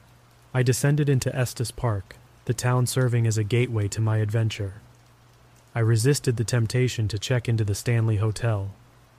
[0.57, 2.17] I descended into Estes Park,
[2.47, 4.81] the town serving as a gateway to my adventure.
[5.75, 8.71] I resisted the temptation to check into the Stanley Hotel,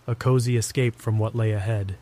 [0.08, 1.96] a cozy escape from what lay ahead.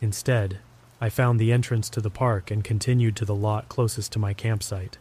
[0.00, 0.58] Instead,
[1.00, 4.34] I found the entrance to the park and continued to the lot closest to my
[4.34, 4.98] campsite.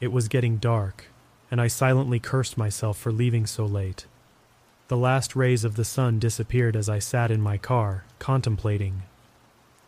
[0.00, 1.08] It was getting dark,
[1.50, 4.06] and I silently cursed myself for leaving so late.
[4.88, 9.02] The last rays of the sun disappeared as I sat in my car, contemplating.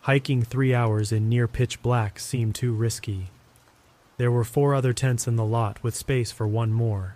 [0.08, 3.26] Hiking three hours in near pitch black seemed too risky.
[4.16, 7.14] There were four other tents in the lot with space for one more.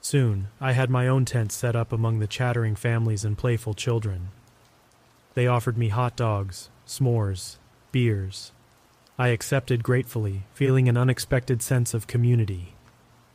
[0.00, 4.28] Soon, I had my own tent set up among the chattering families and playful children.
[5.34, 7.56] They offered me hot dogs, s'mores,
[7.90, 8.52] beers.
[9.18, 12.74] I accepted gratefully, feeling an unexpected sense of community.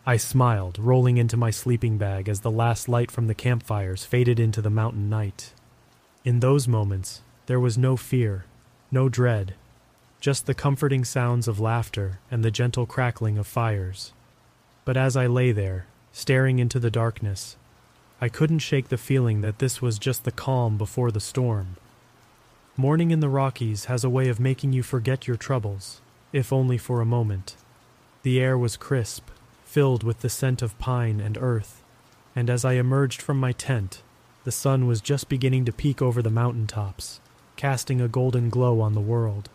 [0.06, 4.40] I smiled, rolling into my sleeping bag as the last light from the campfires faded
[4.40, 5.52] into the mountain night.
[6.24, 8.46] In those moments, there was no fear,
[8.92, 9.54] no dread,
[10.20, 14.14] just the comforting sounds of laughter and the gentle crackling of fires.
[14.84, 17.56] But as I lay there, staring into the darkness,
[18.20, 21.76] I couldn't shake the feeling that this was just the calm before the storm.
[22.78, 26.02] Morning in the Rockies has a way of making you forget your troubles,
[26.34, 27.56] if only for a moment.
[28.24, 29.30] The air was crisp,
[29.64, 31.84] filled with the scent of pine and earth,
[32.36, 34.02] and as I emerged from my tent,
[34.46, 37.20] the sun was just beginning to peek over the mountain tops,
[37.56, 39.50] casting a golden glow on the world.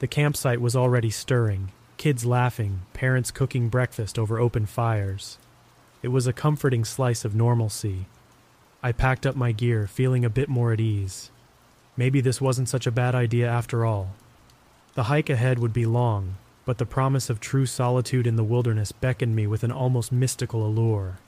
[0.00, 5.38] The campsite was already stirring, kids laughing, parents cooking breakfast over open fires.
[6.02, 8.06] It was a comforting slice of normalcy.
[8.82, 11.30] I packed up my gear, feeling a bit more at ease.
[11.96, 14.14] Maybe this wasn't such a bad idea after all.
[14.94, 18.90] The hike ahead would be long, but the promise of true solitude in the wilderness
[18.90, 21.18] beckoned me with an almost mystical allure.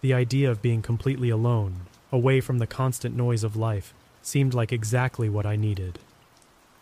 [0.00, 3.94] The idea of being completely alone, away from the constant noise of life,
[4.28, 5.98] seemed like exactly what I needed.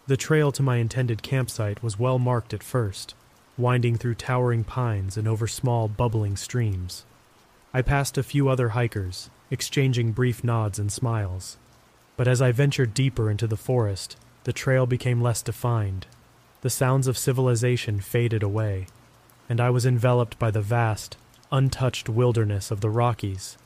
[0.06, 3.14] The trail to my intended campsite was well marked at first,
[3.56, 7.04] winding through towering pines and over small, bubbling streams.
[7.72, 11.56] I passed a few other hikers, exchanging brief nods and smiles.
[12.16, 16.06] But as I ventured deeper into the forest, the trail became less defined,
[16.62, 18.86] the sounds of civilization faded away,
[19.48, 21.16] and I was enveloped by the vast,
[21.52, 23.56] untouched wilderness of the Rockies.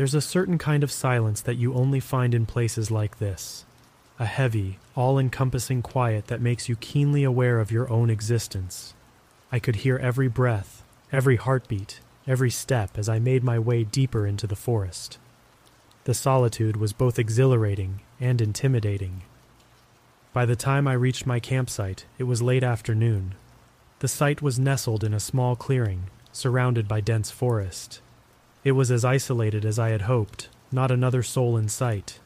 [0.00, 3.66] There's a certain kind of silence that you only find in places like this.
[4.18, 8.94] a heavy, all encompassing quiet that makes you keenly aware of your own existence.
[9.52, 10.82] I could hear every breath,
[11.12, 15.18] every heartbeat, every step as I made my way deeper into the forest.
[16.04, 19.24] The solitude was both exhilarating and intimidating.
[20.32, 23.34] By the time I reached my campsite, it was late afternoon.
[23.98, 28.00] The site was nestled in a small clearing, surrounded by dense forest.
[28.62, 32.20] It was as isolated as I had hoped, not another soul in sight.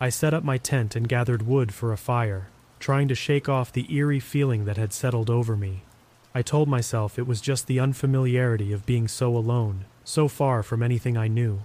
[0.00, 2.48] I set up my tent and gathered wood for a fire,
[2.78, 5.82] trying to shake off the eerie feeling that had settled over me.
[6.34, 10.82] I told myself it was just the unfamiliarity of being so alone, so far from
[10.82, 11.62] anything I knew.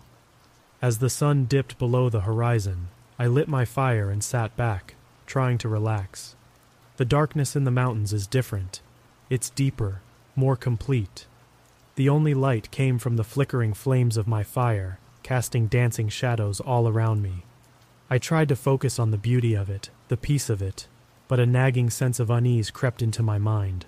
[0.81, 4.95] As the sun dipped below the horizon, I lit my fire and sat back,
[5.25, 6.35] trying to relax.
[6.97, 8.81] The darkness in the mountains is different.
[9.29, 10.01] It's deeper,
[10.35, 11.25] more complete.
[11.97, 16.87] The only light came from the flickering flames of my fire, casting dancing shadows all
[16.87, 17.43] around me.
[18.07, 20.87] I tried to focus on the beauty of it, the peace of it,
[21.27, 23.87] but a nagging sense of unease crept into my mind.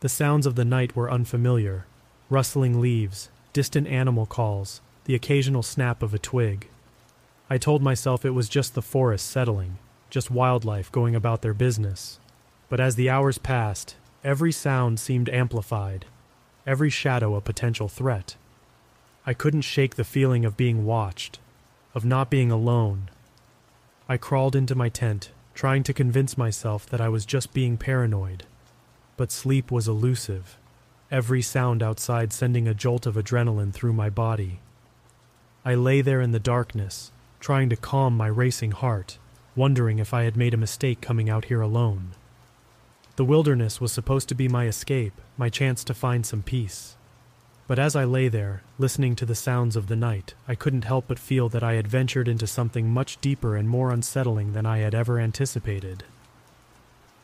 [0.00, 1.86] The sounds of the night were unfamiliar
[2.28, 6.68] rustling leaves, distant animal calls, the occasional snap of a twig.
[7.48, 9.78] I told myself it was just the forest settling,
[10.10, 12.18] just wildlife going about their business.
[12.68, 16.04] But as the hours passed, every sound seemed amplified,
[16.68, 18.36] every shadow a potential threat.
[19.26, 21.38] I couldn't shake the feeling of being watched,
[21.94, 23.10] of not being alone.
[24.08, 28.44] I crawled into my tent, trying to convince myself that I was just being paranoid.
[29.16, 30.58] But sleep was elusive,
[31.10, 34.60] every sound outside sending a jolt of adrenaline through my body.
[35.64, 37.10] I lay there in the darkness,
[37.40, 39.18] trying to calm my racing heart
[39.58, 42.12] wondering if I had made a mistake coming out here alone.
[43.18, 46.94] The wilderness was supposed to be my escape, my chance to find some peace.
[47.66, 51.06] But as I lay there, listening to the sounds of the night, I couldn't help
[51.08, 54.78] but feel that I had ventured into something much deeper and more unsettling than I
[54.78, 56.04] had ever anticipated.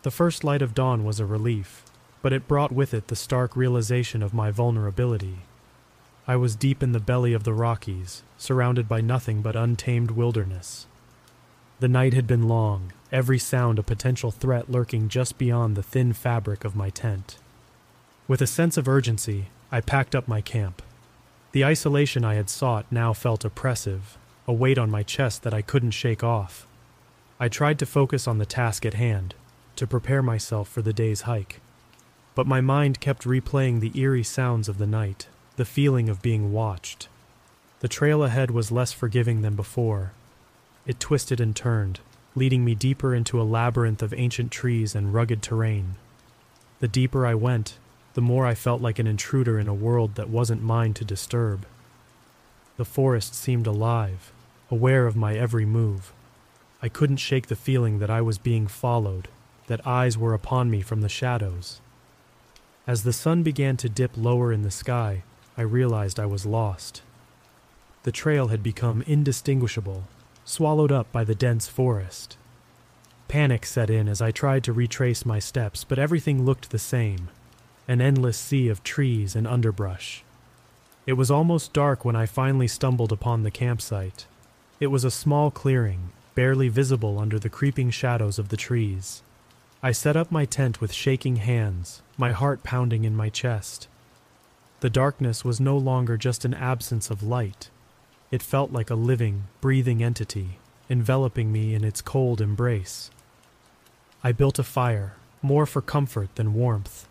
[0.03, 1.85] The first light of dawn was a relief,
[2.23, 5.43] but it brought with it the stark realization of my vulnerability.
[6.27, 10.89] I was deep in the belly of the Rockies, surrounded by nothing but untamed wilderness.
[11.85, 16.15] The night had been long, every sound a potential threat lurking just beyond the thin
[16.15, 17.37] fabric of my tent.
[18.27, 20.81] With a sense of urgency, I packed up my camp.
[21.53, 24.17] The isolation I had sought now felt oppressive,
[24.49, 26.67] a weight on my chest that I couldn't shake off.
[27.39, 29.35] I tried to focus on the task at hand,
[29.77, 31.61] to prepare myself for the day's hike.
[32.35, 36.51] But my mind kept replaying the eerie sounds of the night, the feeling of being
[36.51, 37.09] watched.
[37.81, 40.13] The trail ahead was less forgiving than before,
[40.87, 42.01] it twisted and turned,
[42.35, 45.95] leading me deeper into a labyrinth of ancient trees and rugged terrain.
[46.81, 47.79] The deeper I went,
[48.15, 51.67] the more I felt like an intruder in a world that wasn't mine to disturb.
[52.77, 54.33] The forest seemed alive,
[54.71, 56.13] aware of my every move.
[56.83, 59.29] I couldn't shake the feeling that I was being followed,
[59.67, 61.81] that eyes were upon me from the shadows.
[62.87, 65.23] As the sun began to dip lower in the sky,
[65.57, 67.03] I realized I was lost.
[68.03, 70.05] The trail had become indistinguishable,
[70.45, 72.37] swallowed up by the dense forest.
[73.29, 77.29] Panic set in as I tried to retrace my steps, but everything looked the same
[77.87, 80.25] an endless sea of trees and underbrush.
[81.07, 84.25] It was almost dark when I finally stumbled upon the campsite.
[84.81, 89.23] It was a small clearing, barely visible under the creeping shadows of the trees.
[89.83, 93.87] I set up my tent with shaking hands, my heart pounding in my chest.
[94.81, 97.69] The darkness was no longer just an absence of light.
[98.35, 100.59] It felt like a living, breathing entity,
[100.91, 103.09] enveloping me in its cold embrace.
[104.25, 107.07] I built a fire, more for comfort than warmth.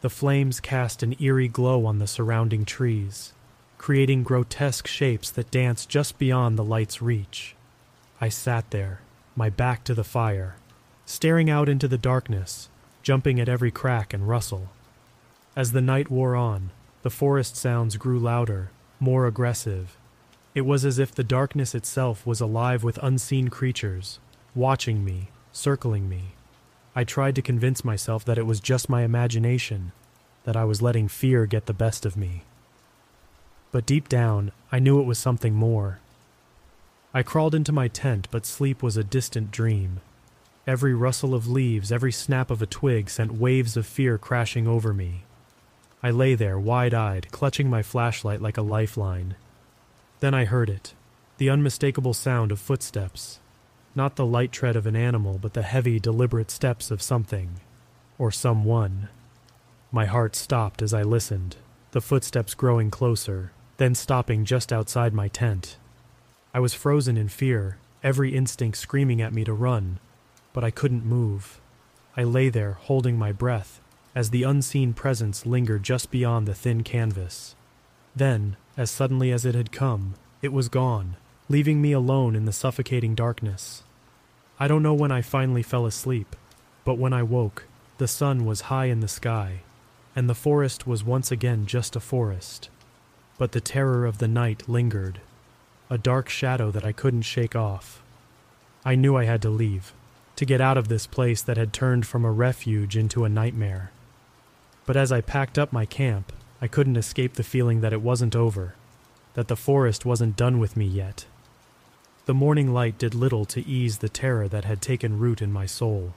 [0.00, 3.34] The flames cast an eerie glow on the surrounding trees,
[3.76, 7.54] creating grotesque shapes that danced just beyond the light's reach.
[8.18, 9.02] I sat there,
[9.36, 10.56] my back to the fire,
[11.04, 12.70] staring out into the darkness,
[13.02, 14.70] jumping at every crack and rustle.
[15.54, 16.70] As the night wore on,
[17.02, 19.98] the forest sounds grew louder, more aggressive,
[20.56, 24.18] it was as if the darkness itself was alive with unseen creatures,
[24.54, 26.32] watching me, circling me.
[26.94, 29.92] I tried to convince myself that it was just my imagination,
[30.44, 32.44] that I was letting fear get the best of me.
[33.70, 35.98] But deep down, I knew it was something more.
[37.12, 40.00] I crawled into my tent, but sleep was a distant dream.
[40.66, 44.94] Every rustle of leaves, every snap of a twig sent waves of fear crashing over
[44.94, 45.24] me.
[46.02, 49.36] I lay there, wide eyed, clutching my flashlight like a lifeline,
[50.20, 50.94] then I heard it
[51.38, 53.40] the unmistakable sound of footsteps.
[53.94, 57.60] Not the light tread of an animal, but the heavy, deliberate steps of something.
[58.18, 59.08] Or someone.
[59.92, 61.56] My heart stopped as I listened,
[61.90, 65.76] the footsteps growing closer, then stopping just outside my tent.
[66.54, 69.98] I was frozen in fear, every instinct screaming at me to run,
[70.52, 71.60] but I couldn't move.
[72.16, 73.80] I lay there, holding my breath,
[74.14, 77.55] as the unseen presence lingered just beyond the thin canvas.
[78.16, 81.16] Then, as suddenly as it had come, it was gone,
[81.50, 83.82] leaving me alone in the suffocating darkness.
[84.58, 86.34] I don't know when I finally fell asleep,
[86.84, 87.64] but when I woke,
[87.98, 89.60] the sun was high in the sky,
[90.14, 92.70] and the forest was once again just a forest.
[93.36, 95.20] But the terror of the night lingered,
[95.90, 98.02] a dark shadow that I couldn't shake off.
[98.82, 99.92] I knew I had to leave,
[100.36, 103.90] to get out of this place that had turned from a refuge into a nightmare.
[104.86, 108.34] But as I packed up my camp, I couldn't escape the feeling that it wasn't
[108.34, 108.74] over,
[109.34, 111.26] that the forest wasn't done with me yet.
[112.24, 115.66] The morning light did little to ease the terror that had taken root in my
[115.66, 116.14] soul.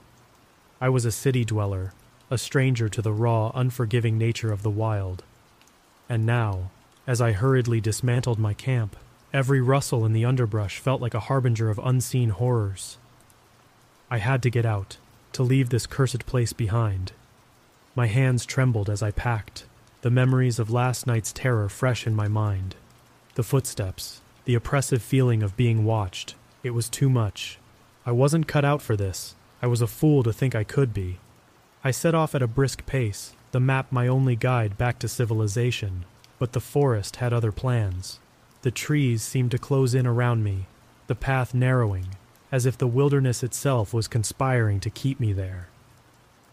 [0.82, 1.94] I was a city dweller,
[2.32, 5.24] a stranger to the raw, unforgiving nature of the wild.
[6.08, 6.72] And now,
[7.06, 8.96] as I hurriedly dismantled my camp,
[9.34, 12.98] every rustle in the underbrush felt like a harbinger of unseen horrors.
[14.10, 14.98] I had to get out,
[15.34, 17.12] to leave this cursed place behind.
[17.94, 19.66] My hands trembled as I packed,
[20.02, 22.76] the memories of last night's terror fresh in my mind.
[23.36, 26.36] The footsteps, the oppressive feeling of being watched.
[26.64, 27.60] It was too much.
[28.06, 29.36] I wasn't cut out for this.
[29.62, 31.18] I was a fool to think I could be.
[31.84, 36.06] I set off at a brisk pace, the map my only guide back to civilization,
[36.38, 38.20] but the forest had other plans.
[38.62, 40.68] The trees seemed to close in around me,
[41.08, 42.16] the path narrowing,
[42.52, 45.68] as if the wilderness itself was conspiring to keep me there.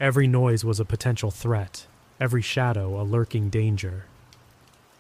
[0.01, 1.87] Every noise was a potential threat,
[2.21, 4.07] every shadow a lurking danger.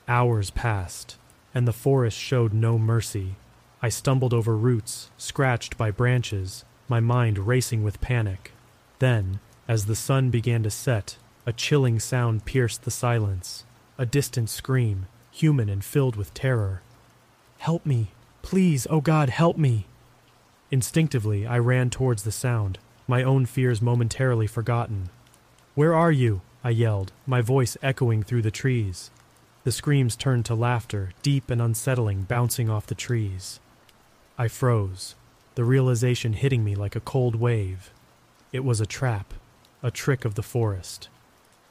[0.09, 1.17] Hours passed,
[1.55, 3.37] and the forest showed no mercy.
[3.83, 8.53] I stumbled over roots, scratched by branches, my mind racing with panic.
[8.99, 13.65] Then, as the sun began to set, a chilling sound pierced the silence.
[13.99, 16.83] A distant scream, human and filled with terror.
[17.59, 18.09] Help me!
[18.43, 19.87] Please, oh God, help me!
[20.71, 25.11] Instinctively, I ran towards the sound, my own fears momentarily forgotten.
[25.75, 26.43] Where are you?
[26.67, 29.13] I yelled, my voice echoing through the trees.
[29.63, 33.61] The screams turned to laughter, deep and unsettling, bouncing off the trees.
[34.37, 35.15] I froze,
[35.55, 37.93] the realization hitting me like a cold wave.
[38.53, 39.33] It was a trap,
[39.81, 41.09] a trick of the forest.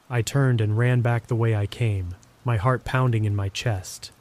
[0.08, 4.12] I turned and ran back the way I came, my heart pounding in my chest.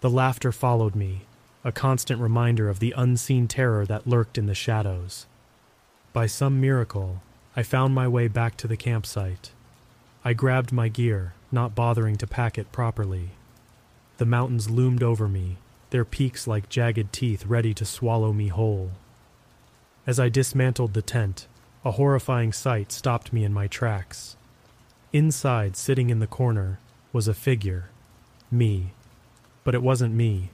[0.00, 1.20] The laughter followed me,
[1.62, 5.26] a constant reminder of the unseen terror that lurked in the shadows.
[6.12, 7.22] By some miracle,
[7.54, 9.52] I found my way back to the campsite.
[10.26, 13.30] I grabbed my gear, not bothering to pack it properly.
[14.18, 15.58] The mountains loomed over me,
[15.90, 18.90] their peaks like jagged teeth ready to swallow me whole.
[20.04, 21.46] As I dismantled the tent,
[21.84, 24.34] a horrifying sight stopped me in my tracks.
[25.12, 26.80] Inside, sitting in the corner,
[27.12, 27.90] was a figure.
[28.50, 28.94] Me.
[29.62, 30.50] But it wasn't me.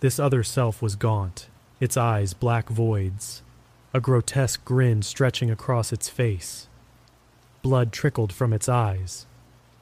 [0.00, 1.48] This other self was gaunt,
[1.80, 3.40] its eyes black voids,
[3.94, 6.68] a grotesque grin stretching across its face.
[7.68, 9.26] Blood trickled from its eyes,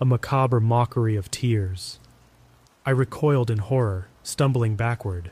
[0.00, 2.00] a macabre mockery of tears.
[2.84, 5.30] I recoiled in horror, stumbling backward.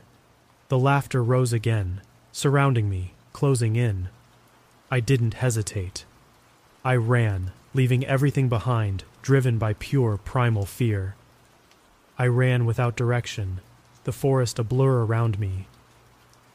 [0.69, 1.99] The laughter rose again,
[2.31, 4.07] surrounding me, closing in.
[4.89, 6.05] I didn't hesitate.
[6.85, 11.15] I ran, leaving everything behind, driven by pure primal fear.
[12.17, 13.59] I ran without direction,
[14.05, 15.67] the forest a blur around me.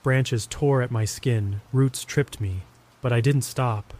[0.02, 2.62] Branches tore at my skin, roots tripped me,
[3.02, 3.92] but I didn't stop.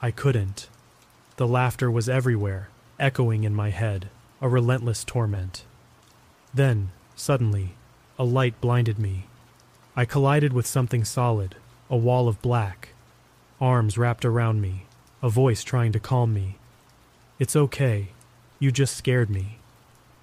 [0.00, 0.70] I couldn't.
[1.40, 2.68] The laughter was everywhere,
[2.98, 4.10] echoing in my head,
[4.42, 5.64] a relentless torment.
[6.52, 7.76] Then, suddenly,
[8.18, 9.24] a light blinded me.
[9.96, 11.56] I collided with something solid,
[11.88, 12.90] a wall of black,
[13.58, 14.84] arms wrapped around me,
[15.22, 16.58] a voice trying to calm me.
[17.38, 18.08] It's okay.
[18.58, 19.60] You just scared me.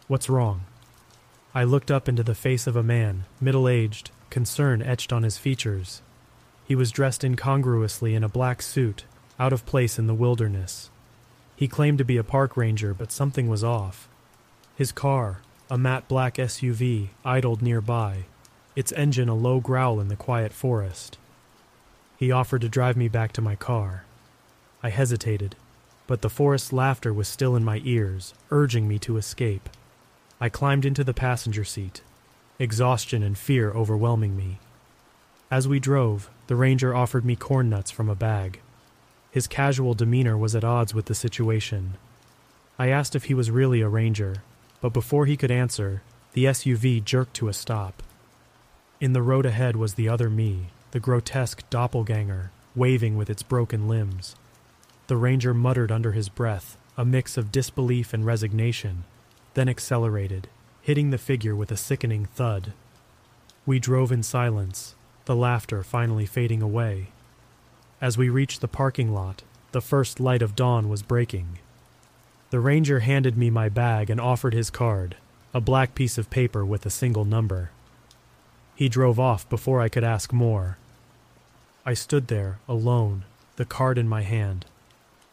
[0.08, 0.66] What's wrong?
[1.52, 5.40] I looked up into the face of a man, middle aged, concern etched on his
[5.40, 6.04] features.
[6.68, 9.06] He was dressed incongruously in a black suit,
[9.40, 10.92] out of place in the wilderness.
[11.58, 14.08] He claimed to be a park ranger, but something was off.
[14.76, 15.42] His car,
[15.72, 18.26] a matte black SUV, idled nearby,
[18.76, 21.18] its engine a low growl in the quiet forest.
[22.16, 24.06] He offered to drive me back to my car.
[24.84, 25.56] I hesitated,
[26.06, 29.68] but the forest's laughter was still in my ears, urging me to escape.
[30.40, 32.02] I climbed into the passenger seat,
[32.60, 34.60] exhaustion and fear overwhelming me.
[35.50, 38.62] As we drove, the ranger offered me corn nuts from a bag.
[39.32, 41.98] His casual demeanor was at odds with the situation.
[42.80, 44.44] I asked if he was really a ranger,
[44.82, 46.02] but before he could answer,
[46.34, 48.04] the SUV jerked to a stop.
[49.00, 53.88] In the road ahead was the other me, the grotesque doppelganger, waving with its broken
[53.88, 54.36] limbs.
[55.08, 59.04] The ranger muttered under his breath, a mix of disbelief and resignation,
[59.54, 60.48] then accelerated,
[60.82, 62.74] hitting the figure with a sickening thud.
[63.66, 67.10] We drove in silence, the laughter finally fading away.
[68.00, 69.42] As we reached the parking lot,
[69.72, 71.60] the first light of dawn was breaking.
[72.52, 75.18] The ranger handed me my bag and offered his card,
[75.54, 77.72] a black piece of paper with a single number.
[78.76, 80.78] He drove off before I could ask more.
[81.86, 83.24] I stood there, alone,
[83.56, 84.66] the card in my hand.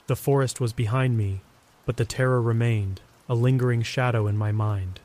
[0.07, 1.43] The forest was behind me,
[1.85, 5.01] but the terror remained, a lingering shadow in my mind.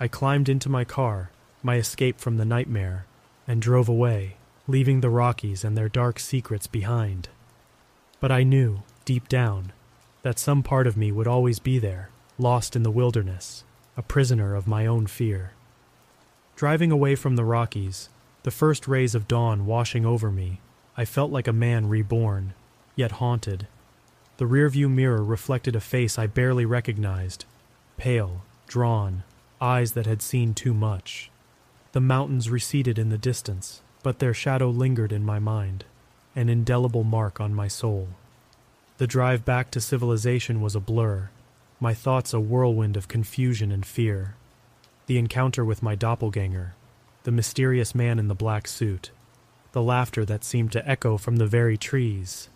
[0.00, 1.30] I climbed into my car,
[1.62, 3.06] my escape from the nightmare,
[3.46, 4.36] and drove away,
[4.72, 7.28] leaving the Rockies and their dark secrets behind.
[8.20, 9.70] But I knew, deep down,
[10.22, 12.08] that some part of me would always be there,
[12.38, 13.64] lost in the wilderness,
[13.98, 15.52] a prisoner of my own fear.
[16.56, 18.08] Driving away from the Rockies,
[18.44, 20.60] the first rays of dawn washing over me,
[20.96, 22.54] I felt like a man reborn,
[22.96, 23.66] yet haunted.
[24.38, 27.44] The rearview mirror reflected a face I barely recognized,
[27.98, 29.22] pale, drawn,
[29.60, 31.30] eyes that had seen too much.
[31.92, 35.84] The mountains receded in the distance, but their shadow lingered in my mind,
[36.34, 38.08] an indelible mark on my soul.
[38.98, 41.30] The drive back to civilization was a blur,
[41.80, 44.36] my thoughts a whirlwind of confusion and fear.
[45.06, 46.74] The encounter with my doppelganger,
[47.24, 49.10] the mysterious man in the black suit,
[49.72, 52.48] the laughter that seemed to echo from the very trees.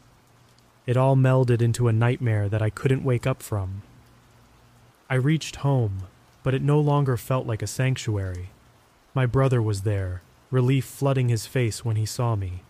[0.87, 3.83] It all melded into a nightmare that I couldn't wake up from.
[5.11, 6.03] I reached home,
[6.43, 8.51] but it no longer felt like a sanctuary.
[9.15, 10.23] My brother was there,
[10.57, 12.63] relief flooding his face when he saw me.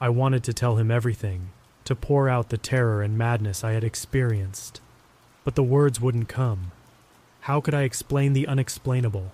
[0.00, 1.50] I wanted to tell him everything,
[1.82, 4.80] to pour out the terror and madness I had experienced.
[5.42, 6.70] But the words wouldn't come.
[7.40, 9.32] How could I explain the unexplainable?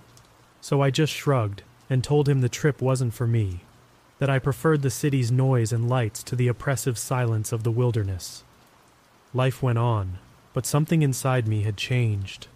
[0.59, 3.59] So I just shrugged and told him the trip wasn't for me,
[4.17, 8.43] that I preferred the city's noise and lights to the oppressive silence of the wilderness.
[9.35, 10.17] Life went on,
[10.51, 12.47] but something inside me had changed.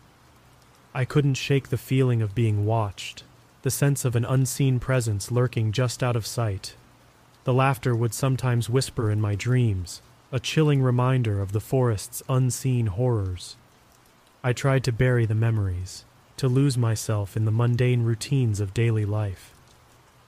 [0.96, 3.24] I couldn't shake the feeling of being watched,
[3.62, 6.76] the sense of an unseen presence lurking just out of sight.
[7.44, 10.02] The laughter would sometimes whisper in my dreams,
[10.32, 13.58] a chilling reminder of the forest's unseen horrors.
[14.44, 16.06] I tried to bury the memories,
[16.38, 19.54] to lose myself in the mundane routines of daily life.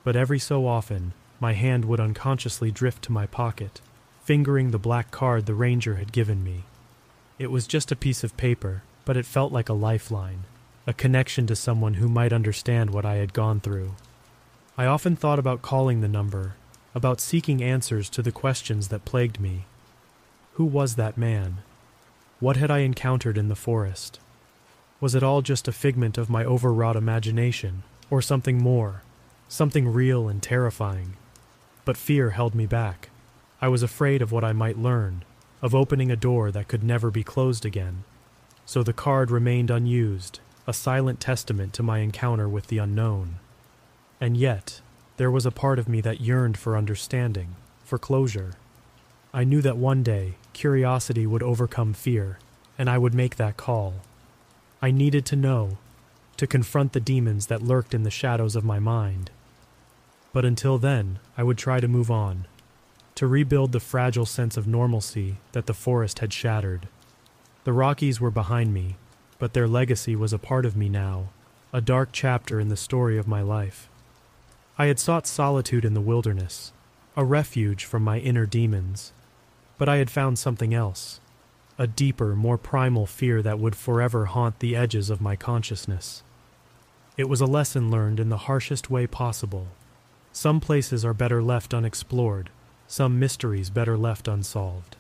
[0.04, 3.82] But every so often, my hand would unconsciously drift to my pocket,
[4.24, 6.64] fingering the black card the ranger had given me.
[7.40, 10.44] It was just a piece of paper, but it felt like a lifeline,
[10.86, 13.96] a connection to someone who might understand what I had gone through.
[14.78, 16.56] I often thought about calling the number,
[16.94, 19.66] about seeking answers to the questions that plagued me.
[20.54, 21.60] Who was that man?
[22.40, 24.20] What had I encountered in the forest?
[25.00, 29.04] Was it all just a figment of my overwrought imagination, or something more,
[29.48, 31.16] something real and terrifying?
[31.86, 33.10] But fear held me back.
[33.62, 35.24] I was afraid of what I might learn,
[35.62, 38.04] of opening a door that could never be closed again.
[38.66, 43.36] So the card remained unused, a silent testament to my encounter with the unknown.
[44.22, 44.82] And yet,
[45.18, 48.53] there was a part of me that yearned for understanding, for closure.
[49.34, 52.39] I knew that one day curiosity would overcome fear,
[52.78, 53.95] and I would make that call.
[54.82, 55.78] I needed to know,
[56.38, 59.32] to confront the demons that lurked in the shadows of my mind.
[60.32, 62.47] But until then, I would try to move on,
[63.16, 66.88] to rebuild the fragile sense of normalcy that the forest had shattered.
[67.64, 68.95] The Rockies were behind me,
[69.40, 71.30] but their legacy was a part of me now,
[71.72, 73.90] a dark chapter in the story of my life.
[74.78, 76.72] I had sought solitude in the wilderness,
[77.16, 79.14] a refuge from my inner demons,
[79.78, 81.20] but I had found something else,
[81.78, 86.24] a deeper, more primal fear that would forever haunt the edges of my consciousness.
[87.18, 89.68] It was a lesson learned in the harshest way possible.
[90.32, 92.50] Some places are better left unexplored,
[92.88, 94.96] some mysteries better left unsolved.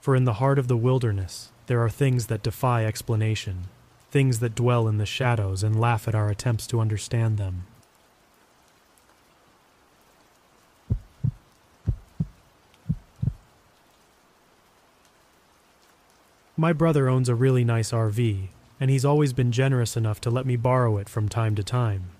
[0.00, 3.64] For in the heart of the wilderness, there are things that defy explanation,
[4.10, 7.66] things that dwell in the shadows and laugh at our attempts to understand them.
[16.56, 18.48] My brother owns a really nice RV,
[18.80, 22.10] and he's always been generous enough to let me borrow it from time to time.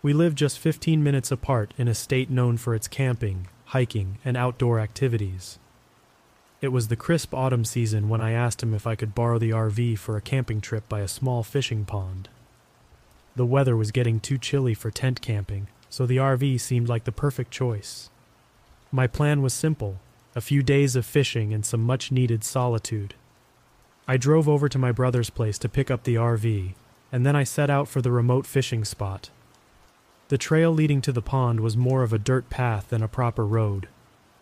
[0.00, 4.36] We live just 15 minutes apart in a state known for its camping, hiking, and
[4.36, 5.58] outdoor activities.
[6.60, 9.50] It was the crisp autumn season when I asked him if I could borrow the
[9.50, 12.28] RV for a camping trip by a small fishing pond.
[13.36, 17.12] The weather was getting too chilly for tent camping, so the RV seemed like the
[17.12, 18.10] perfect choice.
[18.90, 19.98] My plan was simple
[20.34, 23.14] a few days of fishing and some much needed solitude.
[24.06, 26.74] I drove over to my brother's place to pick up the RV,
[27.10, 29.30] and then I set out for the remote fishing spot.
[30.28, 33.44] The trail leading to the pond was more of a dirt path than a proper
[33.46, 33.88] road,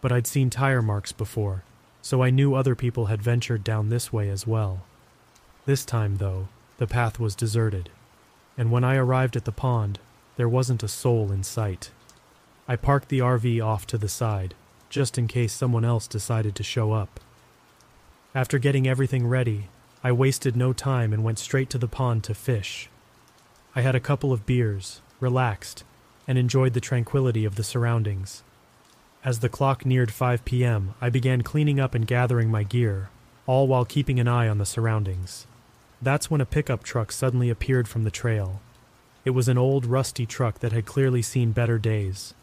[0.00, 1.62] but I'd seen tire marks before,
[2.06, 4.84] so I knew other people had ventured down this way as well.
[5.64, 6.46] This time, though,
[6.78, 7.90] the path was deserted,
[8.56, 9.98] and when I arrived at the pond,
[10.36, 11.90] there wasn't a soul in sight.
[12.68, 14.54] I parked the RV off to the side,
[14.88, 17.18] just in case someone else decided to show up.
[18.36, 19.66] After getting everything ready,
[20.04, 22.88] I wasted no time and went straight to the pond to fish.
[23.74, 25.82] I had a couple of beers, relaxed,
[26.28, 28.44] and enjoyed the tranquility of the surroundings.
[29.26, 33.10] As the clock neared 5 p.m., I began cleaning up and gathering my gear,
[33.44, 35.48] all while keeping an eye on the surroundings.
[36.00, 38.60] That's when a pickup truck suddenly appeared from the trail.
[39.24, 42.34] It was an old, rusty truck that had clearly seen better days.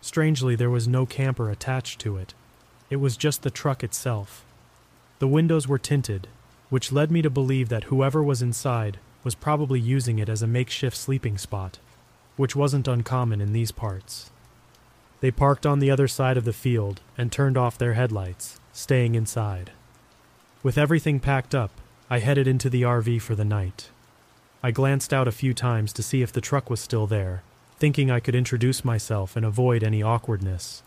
[0.00, 2.32] Strangely, there was no camper attached to it.
[2.88, 4.42] It was just the truck itself.
[5.18, 6.28] The windows were tinted,
[6.70, 10.46] which led me to believe that whoever was inside was probably using it as a
[10.46, 11.78] makeshift sleeping spot,
[12.38, 14.30] which wasn't uncommon in these parts.
[15.22, 19.14] They parked on the other side of the field and turned off their headlights, staying
[19.14, 19.70] inside.
[20.64, 21.70] With everything packed up,
[22.10, 23.90] I headed into the RV for the night.
[24.64, 27.44] I glanced out a few times to see if the truck was still there,
[27.78, 30.82] thinking I could introduce myself and avoid any awkwardness.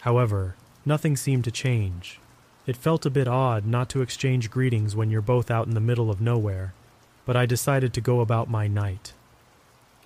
[0.00, 2.18] However, nothing seemed to change.
[2.66, 5.80] It felt a bit odd not to exchange greetings when you're both out in the
[5.80, 6.74] middle of nowhere,
[7.24, 9.12] but I decided to go about my night.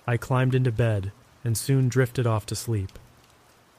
[0.05, 1.11] I climbed into bed
[1.43, 2.99] and soon drifted off to sleep.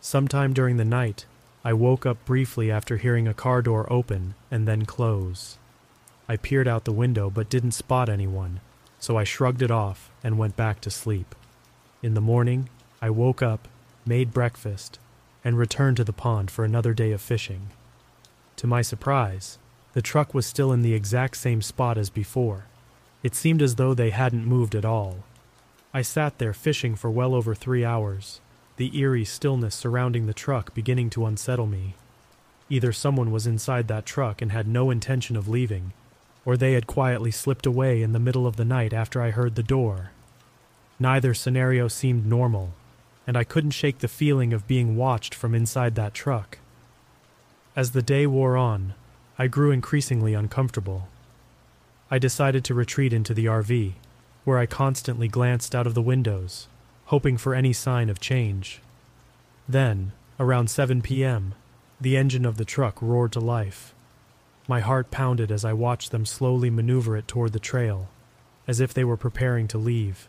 [0.07, 1.27] Sometime during the night,
[1.65, 5.59] I woke up briefly after hearing a car door open and then close.
[6.29, 8.61] I peered out the window but didn't spot anyone,
[9.01, 11.35] so I shrugged it off and went back to sleep.
[12.05, 12.69] In the morning,
[13.03, 13.67] I woke up,
[14.07, 15.01] made breakfast,
[15.43, 17.71] and returned to the pond for another day of fishing.
[18.59, 19.59] To my surprise,
[19.93, 22.67] the truck was still in the exact same spot as before.
[23.25, 25.25] It seemed as though they hadn't moved at all.
[25.93, 28.41] I sat there fishing for well over three hours,
[28.77, 31.95] the eerie stillness surrounding the truck beginning to unsettle me.
[32.69, 35.93] Either someone was inside that truck and had no intention of leaving,
[36.45, 39.55] or they had quietly slipped away in the middle of the night after I heard
[39.55, 40.11] the door.
[40.99, 42.73] Neither scenario seemed normal,
[43.27, 46.59] and I couldn't shake the feeling of being watched from inside that truck.
[47.75, 48.95] As the day wore on,
[49.39, 51.09] I grew increasingly uncomfortable.
[52.11, 53.95] I decided to retreat into the RV,
[54.45, 56.69] where I constantly glanced out of the windows,
[57.07, 58.81] hoping for any sign of change.
[59.69, 61.55] Then, around 7 p.m.,
[62.01, 63.95] the engine of the truck roared to life.
[64.69, 68.09] My heart pounded as I watched them slowly maneuver it toward the trail,
[68.67, 70.29] as if they were preparing to leave.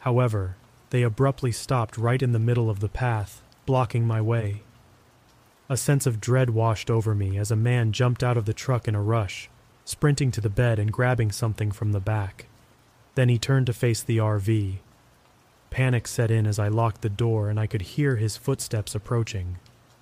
[0.00, 0.56] However,
[0.90, 4.62] they abruptly stopped right in the middle of the path, blocking my way.
[5.68, 8.88] A sense of dread washed over me as a man jumped out of the truck
[8.88, 9.50] in a rush,
[9.84, 12.46] sprinting to the bed and grabbing something from the back.
[13.16, 14.78] Then he turned to face the RV,
[15.70, 19.58] Panic set in as I locked the door and I could hear his footsteps approaching.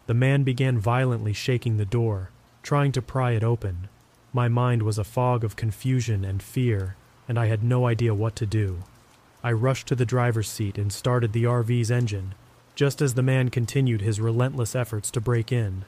[0.07, 2.31] The man began violently shaking the door,
[2.63, 3.89] trying to pry it open.
[4.33, 6.97] My mind was a fog of confusion and fear,
[7.29, 8.85] and I had no idea what to do.
[9.43, 12.35] I rushed to the driver's seat and started the RV's engine,
[12.75, 15.85] just as the man continued his relentless efforts to break in.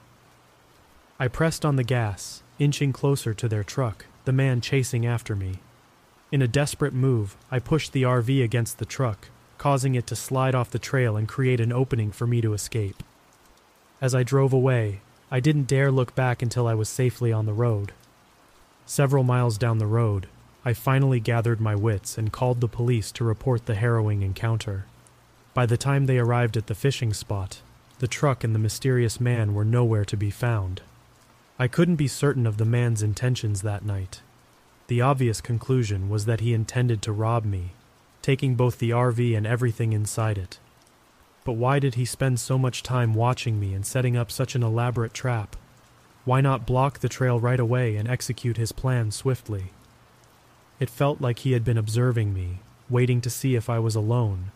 [1.20, 5.56] I pressed on the gas, inching closer to their truck, the man chasing after me.
[6.30, 9.28] In a desperate move, I pushed the RV against the truck,
[9.58, 13.02] causing it to slide off the trail and create an opening for me to escape.
[14.00, 15.00] As I drove away,
[15.30, 17.92] I didn't dare look back until I was safely on the road.
[18.86, 20.28] Several miles down the road,
[20.64, 24.86] I finally gathered my wits and called the police to report the harrowing encounter.
[25.52, 27.60] By the time they arrived at the fishing spot,
[27.98, 30.82] the truck and the mysterious man were nowhere to be found.
[31.58, 34.20] I couldn't be certain of the man's intentions that night.
[34.86, 37.72] The obvious conclusion was that he intended to rob me
[38.22, 40.58] taking both the RV and everything inside it.
[41.44, 44.62] But why did he spend so much time watching me and setting up such an
[44.62, 45.56] elaborate trap?
[46.24, 49.72] Why not block the trail right away and execute his plan swiftly?
[50.78, 52.58] It felt like he had been observing me,
[52.90, 54.52] waiting to see if I was alone,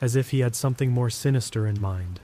[0.00, 2.20] as if he had something more sinister in mind.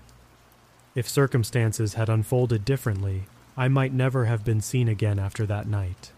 [0.95, 3.27] If circumstances had unfolded differently,
[3.57, 6.11] I might never have been seen again after that night.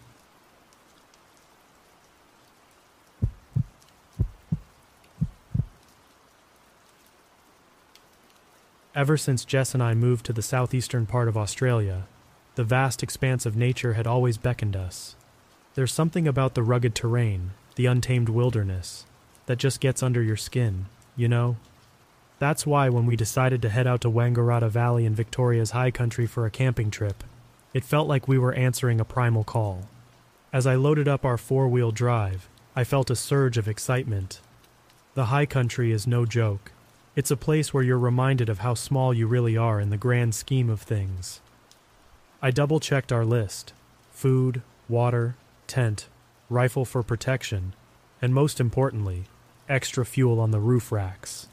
[9.01, 12.07] Ever since Jess and I moved to the southeastern part of Australia,
[12.57, 15.17] the vast expanse of nature had always beckoned us.
[15.75, 19.07] There's something about the rugged terrain, the untamed wilderness,
[19.47, 20.85] that just gets under your skin,
[21.17, 21.57] you know?
[22.39, 26.27] That's why when we decided to head out to Wangaratta Valley in Victoria's high country
[26.27, 27.25] for a camping trip,
[27.73, 29.89] it felt like we were answering a primal call.
[30.53, 34.43] As I loaded up our four wheel drive, I felt a surge of excitement.
[35.15, 36.73] The high country is no joke,
[37.17, 40.35] it's a place where you're reminded of how small you really are in the grand
[40.35, 41.41] scheme of things.
[42.41, 43.73] I double checked our list
[44.13, 45.37] food, water,
[45.67, 46.09] tent,
[46.49, 47.75] rifle for protection,
[48.21, 49.25] and most importantly,
[49.69, 51.49] extra fuel on the roof racks.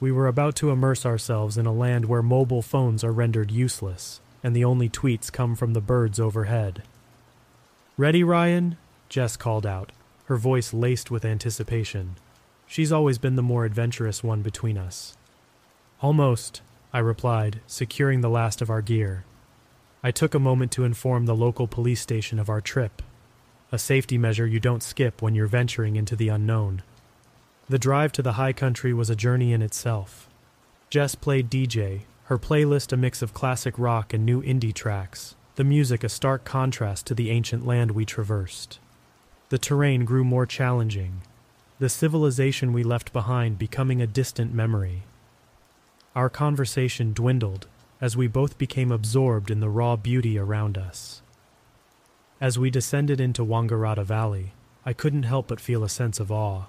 [0.00, 4.20] We were about to immerse ourselves in a land where mobile phones are rendered useless,
[4.42, 6.82] and the only tweets come from the birds overhead.
[7.96, 8.76] Ready, Ryan?
[9.08, 9.92] Jess called out,
[10.26, 12.16] her voice laced with anticipation.
[12.66, 15.16] She's always been the more adventurous one between us.
[16.00, 16.62] Almost,
[16.92, 19.24] I replied, securing the last of our gear.
[20.02, 23.02] I took a moment to inform the local police station of our trip,
[23.72, 26.82] a safety measure you don't skip when you're venturing into the unknown.
[27.68, 30.28] The drive to the high country was a journey in itself.
[30.90, 35.64] Jess played DJ, her playlist a mix of classic rock and new indie tracks, the
[35.64, 38.78] music a stark contrast to the ancient land we traversed.
[39.48, 41.22] The terrain grew more challenging,
[41.78, 45.02] the civilization we left behind becoming a distant memory.
[46.14, 47.66] Our conversation dwindled
[48.00, 51.20] as we both became absorbed in the raw beauty around us.
[52.40, 54.52] As we descended into Wangaratta Valley,
[54.86, 56.64] I couldn't help but feel a sense of awe.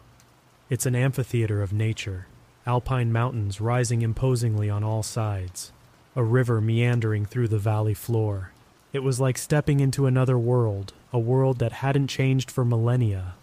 [0.69, 2.27] It's an amphitheater of nature,
[2.65, 5.71] alpine mountains rising imposingly on all sides,
[6.15, 8.51] a river meandering through the valley floor.
[8.91, 13.35] It was like stepping into another world, a world that hadn't changed for millennia.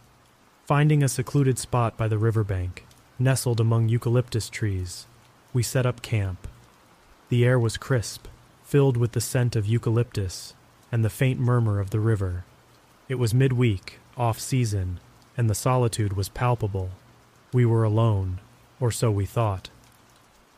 [0.67, 2.87] Finding a secluded spot by the riverbank,
[3.19, 5.07] nestled among eucalyptus trees,
[5.53, 6.49] we set up camp.
[7.29, 8.29] The air was crisp,
[8.63, 10.55] filled with the scent of eucalyptus
[10.91, 12.47] and the faint murmur of the river.
[13.11, 15.01] It was midweek, off season,
[15.37, 16.93] and the solitude was palpable.
[17.53, 18.41] We were alone,
[18.81, 19.69] or so we thought.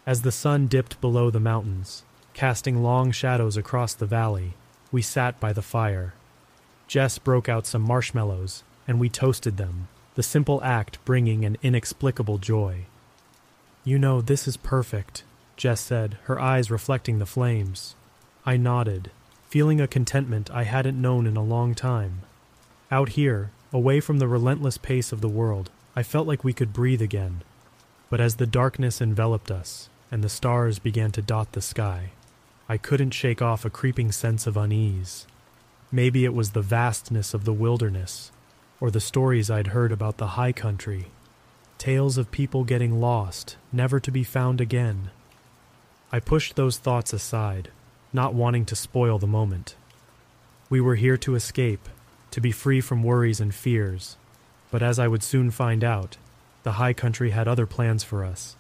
[0.07, 4.54] As the sun dipped below the mountains, casting long shadows across the valley,
[4.92, 6.14] we sat by the fire.
[6.86, 12.38] Jess broke out some marshmallows, and we toasted them, the simple act bringing an inexplicable
[12.38, 12.86] joy.
[13.84, 15.22] You know, this is perfect,
[15.56, 17.94] Jess said, her eyes reflecting the flames.
[18.44, 19.10] I nodded,
[19.48, 22.22] feeling a contentment I hadn't known in a long time.
[22.90, 26.72] Out here, away from the relentless pace of the world, I felt like we could
[26.72, 27.42] breathe again.
[28.08, 32.12] But as the darkness enveloped us and the stars began to dot the sky,
[32.68, 35.26] I couldn't shake off a creeping sense of unease.
[35.92, 38.32] Maybe it was the vastness of the wilderness,
[38.80, 41.06] or the stories I'd heard about the high country.
[41.78, 45.10] Tales of people getting lost, never to be found again.
[46.10, 47.70] I pushed those thoughts aside
[48.16, 49.76] not wanting to spoil the moment.
[50.70, 51.88] We were here to escape,
[52.30, 54.16] to be free from worries and fears,
[54.70, 56.16] but as I would soon find out,
[56.62, 58.56] the High Country had other plans for us.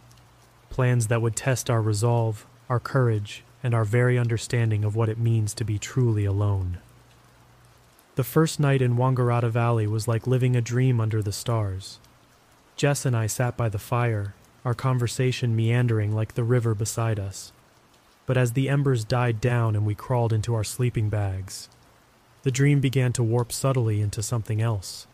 [0.68, 5.18] Plans that would test our resolve, our courage, and our very understanding of what it
[5.18, 6.78] means to be truly alone.
[8.16, 12.00] The first night in Wangaratta Valley was like living a dream under the stars.
[12.76, 17.52] Jess and I sat by the fire, our conversation meandering like the river beside us
[18.26, 21.68] but as the embers died down and we crawled into our sleeping bags,
[22.42, 25.06] the dream began to warp subtly into something else.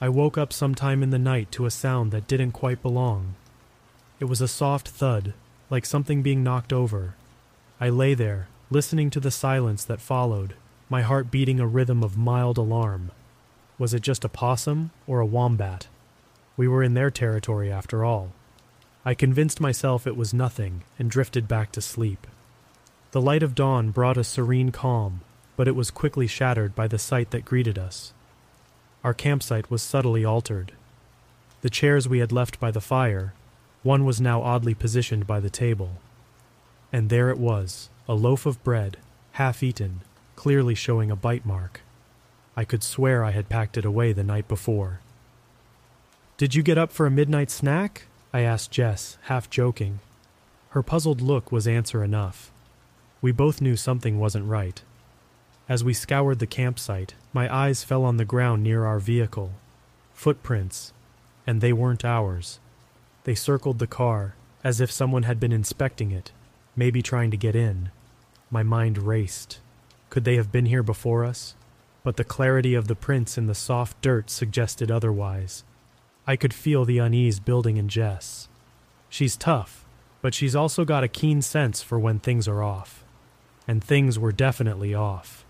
[0.00, 3.34] I woke up sometime in the night to a sound that didn't quite belong.
[4.20, 5.34] It was a soft thud,
[5.70, 7.14] like something being knocked over.
[7.80, 10.54] I lay there, listening to the silence that followed,
[10.88, 13.10] my heart beating a rhythm of mild alarm.
[13.78, 15.88] Was it just a possum or a wombat?
[16.56, 18.32] We were in their territory after all.
[19.04, 22.26] I convinced myself it was nothing and drifted back to sleep.
[23.12, 25.20] The light of dawn brought a serene calm,
[25.56, 28.12] but it was quickly shattered by the sight that greeted us.
[29.04, 30.72] Our campsite was subtly altered.
[31.62, 33.32] The chairs we had left by the fire,
[33.82, 35.98] one was now oddly positioned by the table.
[36.92, 38.96] And there it was, a loaf of bread,
[39.32, 40.00] half eaten,
[40.38, 41.80] clearly showing a bite mark.
[42.56, 45.00] I could swear I had packed it away the night before.
[46.36, 48.06] Did you get up for a midnight snack?
[48.32, 49.98] I asked Jess, half joking.
[50.70, 52.52] Her puzzled look was answer enough.
[53.20, 54.80] We both knew something wasn't right.
[55.68, 59.50] As we scoured the campsite, my eyes fell on the ground near our vehicle.
[60.14, 60.92] Footprints,
[61.48, 62.60] and they weren't ours.
[63.24, 66.30] They circled the car, as if someone had been inspecting it,
[66.76, 67.90] maybe trying to get in.
[68.52, 69.58] My mind raced.
[70.10, 71.54] Could they have been here before us?
[72.02, 75.64] But the clarity of the prints in the soft dirt suggested otherwise.
[76.26, 78.48] I could feel the unease building in Jess.
[79.08, 79.84] She's tough,
[80.20, 83.04] but she's also got a keen sense for when things are off.
[83.66, 85.44] And things were definitely off.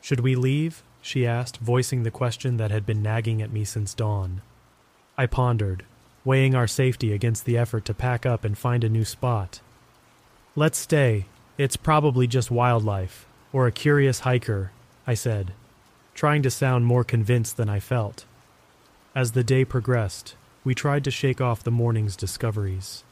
[0.00, 0.82] Should we leave?
[1.00, 4.40] she asked, voicing the question that had been nagging at me since dawn.
[5.18, 5.84] I pondered,
[6.24, 9.60] weighing our safety against the effort to pack up and find a new spot.
[10.54, 11.26] Let's stay.
[11.58, 14.72] It's probably just wildlife, or a curious hiker,
[15.06, 15.52] I said,
[16.14, 18.24] trying to sound more convinced than I felt.
[19.14, 23.04] As the day progressed, we tried to shake off the morning's discoveries.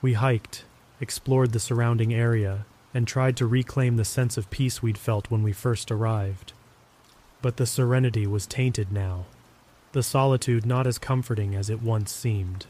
[0.00, 0.64] We hiked,
[1.00, 5.42] explored the surrounding area, and tried to reclaim the sense of peace we'd felt when
[5.42, 6.52] we first arrived.
[7.42, 9.26] But the serenity was tainted now,
[9.92, 12.66] the solitude not as comforting as it once seemed.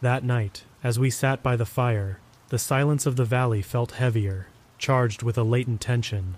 [0.00, 2.20] That night, as we sat by the fire,
[2.50, 4.46] the silence of the valley felt heavier,
[4.78, 6.36] charged with a latent tension.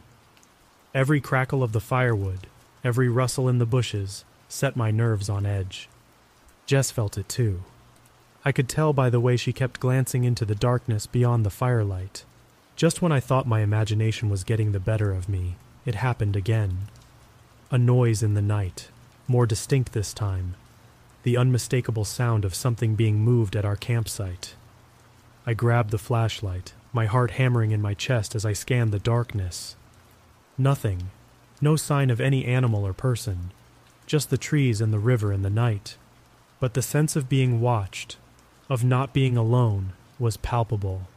[0.94, 2.46] Every crackle of the firewood,
[2.82, 5.88] every rustle in the bushes, set my nerves on edge.
[6.66, 7.62] Jess felt it too.
[8.44, 12.24] I could tell by the way she kept glancing into the darkness beyond the firelight.
[12.74, 16.88] Just when I thought my imagination was getting the better of me, it happened again.
[17.70, 18.88] A noise in the night,
[19.28, 20.54] more distinct this time,
[21.22, 24.54] the unmistakable sound of something being moved at our campsite.
[25.46, 29.76] I grabbed the flashlight, my heart hammering in my chest as I scanned the darkness.
[30.58, 31.10] Nothing,
[31.60, 33.52] no sign of any animal or person,
[34.06, 35.96] just the trees and the river and the night.
[36.58, 38.16] But the sense of being watched,
[38.68, 41.08] of not being alone, was palpable.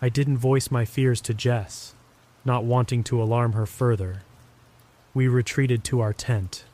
[0.00, 1.94] I didn't voice my fears to Jess,
[2.44, 4.22] not wanting to alarm her further.
[5.14, 6.64] We retreated to our tent.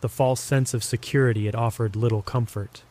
[0.00, 2.82] The false sense of security it offered little comfort.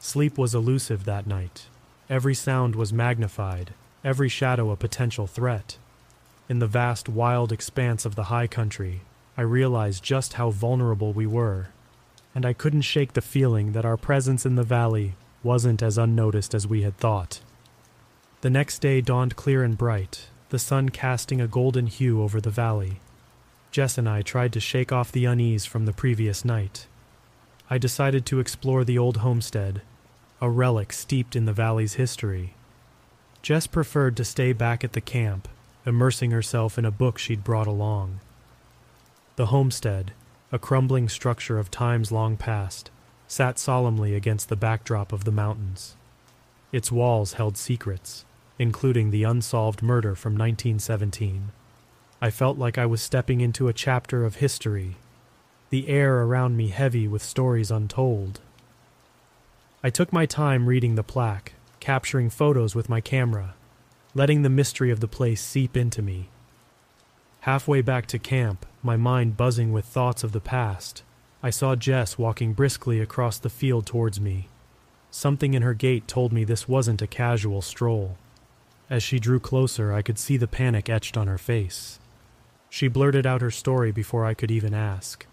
[0.00, 1.66] Sleep was elusive that night.
[2.10, 3.74] Every sound was magnified,
[4.04, 5.76] every shadow a potential threat.
[6.48, 9.00] In the vast, wild expanse of the high country,
[9.36, 11.68] I realized just how vulnerable we were,
[12.34, 16.54] and I couldn't shake the feeling that our presence in the valley wasn't as unnoticed
[16.54, 17.40] as we had thought.
[18.42, 22.50] The next day dawned clear and bright, the sun casting a golden hue over the
[22.50, 23.00] valley.
[23.70, 26.86] Jess and I tried to shake off the unease from the previous night.
[27.70, 29.80] I decided to explore the old homestead,
[30.40, 32.54] a relic steeped in the valley's history.
[33.42, 35.48] Jess preferred to stay back at the camp,
[35.84, 38.20] immersing herself in a book she'd brought along.
[39.34, 40.12] The homestead,
[40.52, 42.90] a crumbling structure of times long past,
[43.26, 45.96] sat solemnly against the backdrop of the mountains.
[46.70, 48.24] Its walls held secrets,
[48.60, 51.50] including the unsolved murder from 1917.
[52.20, 54.96] I felt like I was stepping into a chapter of history,
[55.70, 58.40] the air around me heavy with stories untold.
[59.82, 63.56] I took my time reading the plaque, capturing photos with my camera,
[64.14, 66.28] letting the mystery of the place seep into me.
[67.40, 71.02] Halfway back to camp, my mind buzzing with thoughts of the past,
[71.42, 74.46] I saw Jess walking briskly across the field towards me.
[75.10, 78.16] Something in her gait told me this wasn't a casual stroll.
[78.88, 81.98] As she drew closer, I could see the panic etched on her face.
[82.70, 85.26] She blurted out her story before I could even ask.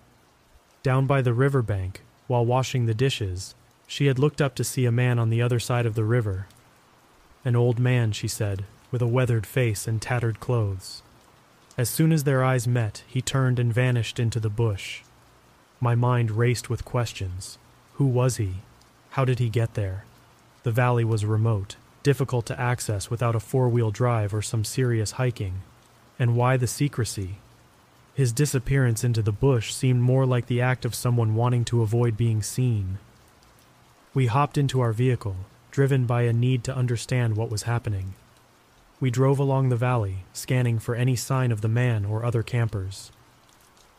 [0.82, 3.54] Down by the river bank, while washing the dishes,
[3.90, 6.46] she had looked up to see a man on the other side of the river.
[7.44, 11.02] An old man, she said, with a weathered face and tattered clothes.
[11.76, 15.02] As soon as their eyes met, he turned and vanished into the bush.
[15.82, 17.58] My mind raced with questions.
[17.96, 18.58] Who was he?
[19.12, 20.06] How did he get there?
[20.62, 25.14] The valley was remote, difficult to access without a four wheel drive or some serious
[25.14, 25.62] hiking.
[26.20, 27.38] And why the secrecy?
[28.14, 32.16] His disappearance into the bush seemed more like the act of someone wanting to avoid
[32.16, 33.00] being seen.
[34.20, 35.38] We hopped into our vehicle,
[35.72, 38.16] driven by a need to understand what was happening.
[39.00, 43.14] We drove along the valley, scanning for any sign of the man or other campers.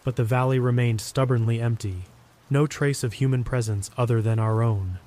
[0.04, 2.02] But the valley remained stubbornly empty,
[2.50, 4.98] no trace of human presence other than our own.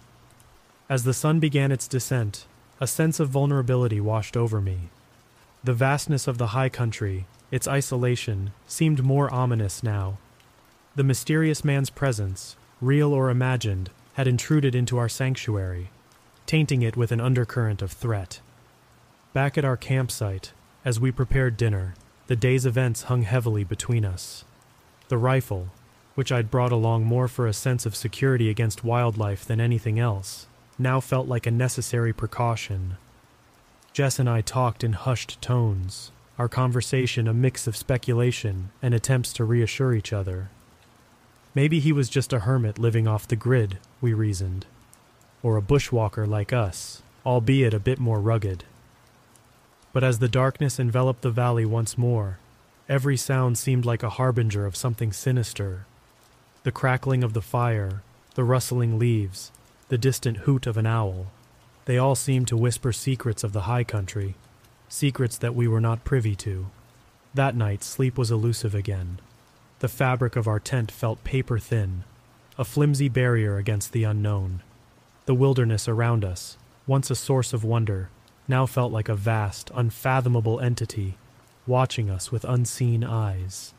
[0.89, 2.47] As the sun began its descent,
[2.81, 4.89] a sense of vulnerability washed over me.
[5.63, 10.17] The vastness of the high country, its isolation, seemed more ominous now.
[10.95, 15.89] The mysterious man's presence, real or imagined, had intruded into our sanctuary,
[16.45, 18.39] tainting it with an undercurrent of threat.
[19.33, 20.53] Back at our campsite,
[20.85, 21.95] as we prepared dinner,
[22.27, 24.45] the day's events hung heavily between us.
[25.07, 25.69] The rifle,
[26.15, 30.47] which I'd brought along more for a sense of security against wildlife than anything else,
[30.77, 32.97] now felt like a necessary precaution.
[33.93, 39.33] Jess and I talked in hushed tones, our conversation a mix of speculation and attempts
[39.33, 40.49] to reassure each other.
[41.55, 44.65] Maybe he was just a hermit living off the grid, we reasoned,
[45.43, 48.63] or a bushwalker like us, albeit a bit more rugged.
[49.91, 52.39] But as the darkness enveloped the valley once more,
[52.89, 55.85] every sound seemed like a harbinger of something sinister.
[56.63, 58.01] The crackling of the fire,
[58.33, 59.51] the rustling leaves,
[59.89, 61.27] the distant hoot of an owl.
[61.85, 64.33] They all seemed to whisper secrets of the high country,
[64.89, 66.67] secrets that we were not privy to.
[67.35, 69.19] That night, sleep was elusive again.
[69.83, 72.05] The fabric of our tent felt paper thin,
[72.57, 74.63] a flimsy barrier against the unknown.
[75.25, 76.57] The wilderness around us,
[76.87, 78.09] once a source of wonder,
[78.47, 81.17] now felt like a vast, unfathomable entity,
[81.67, 83.73] watching us with unseen eyes.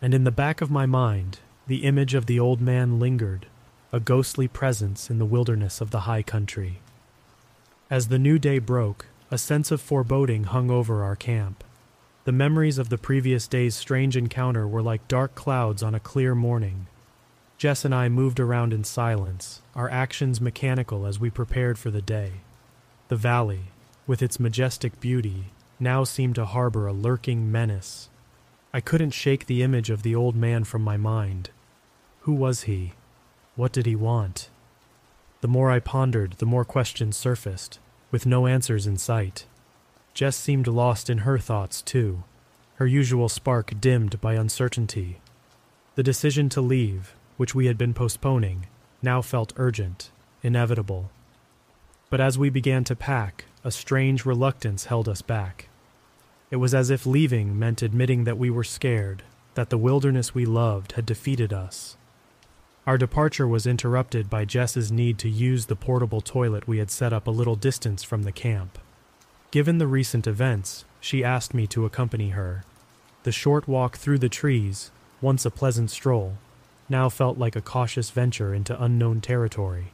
[0.00, 3.46] And in the back of my mind, the image of the old man lingered,
[3.92, 6.78] a ghostly presence in the wilderness of the high country.
[7.90, 11.64] As the new day broke, a sense of foreboding hung over our camp.
[12.24, 16.34] The memories of the previous day's strange encounter were like dark clouds on a clear
[16.34, 16.86] morning.
[17.56, 22.02] Jess and I moved around in silence, our actions mechanical as we prepared for the
[22.02, 22.32] day.
[23.08, 23.72] The valley,
[24.06, 25.46] with its majestic beauty,
[25.78, 28.10] now seemed to harbor a lurking menace.
[28.72, 31.50] I couldn't shake the image of the old man from my mind.
[32.20, 32.92] Who was he?
[33.56, 34.50] What did he want?
[35.40, 37.78] The more I pondered, the more questions surfaced,
[38.10, 39.46] with no answers in sight.
[40.14, 42.24] Jess seemed lost in her thoughts, too,
[42.74, 45.20] her usual spark dimmed by uncertainty.
[45.94, 48.66] The decision to leave, which we had been postponing,
[49.02, 50.10] now felt urgent,
[50.42, 51.10] inevitable.
[52.08, 55.68] But as we began to pack, a strange reluctance held us back.
[56.50, 59.22] It was as if leaving meant admitting that we were scared,
[59.54, 61.96] that the wilderness we loved had defeated us.
[62.86, 67.12] Our departure was interrupted by Jess's need to use the portable toilet we had set
[67.12, 68.78] up a little distance from the camp.
[69.50, 72.64] Given the recent events, she asked me to accompany her.
[73.24, 76.36] The short walk through the trees, once a pleasant stroll,
[76.88, 79.92] now felt like a cautious venture into unknown territory.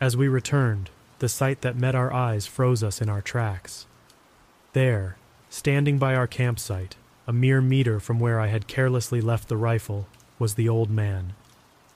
[0.00, 3.86] As we returned, the sight that met our eyes froze us in our tracks.
[4.72, 5.16] There,
[5.50, 6.96] standing by our campsite,
[7.26, 10.08] a mere meter from where I had carelessly left the rifle,
[10.38, 11.34] was the old man.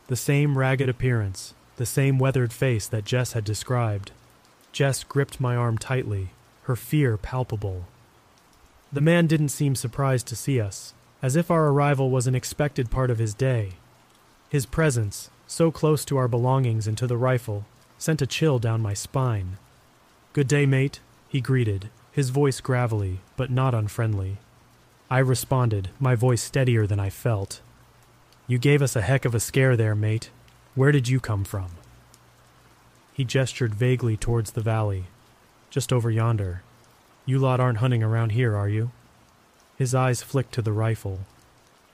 [0.07, 4.13] The same ragged appearance, the same weathered face that Jess had described.
[4.73, 6.31] Jess gripped my arm tightly,
[6.63, 7.87] her fear palpable.
[8.93, 12.91] The man didn't seem surprised to see us, as if our arrival was an expected
[12.91, 13.73] part of his day.
[14.49, 17.67] His presence, so close to our belongings and to the rifle,
[17.99, 19.59] sent a chill down my spine.
[20.33, 24.39] Good day, mate, he greeted, his voice gravelly, but not unfriendly.
[25.11, 27.61] I responded, my voice steadier than I felt.
[28.47, 30.31] You gave us a heck of a scare there, mate.
[30.75, 31.78] Where did you come from?
[33.19, 35.07] He gestured vaguely towards the valley,
[35.71, 36.63] just over yonder.
[37.27, 38.93] You lot aren't hunting around here, are you?
[39.77, 41.19] His eyes flicked to the rifle.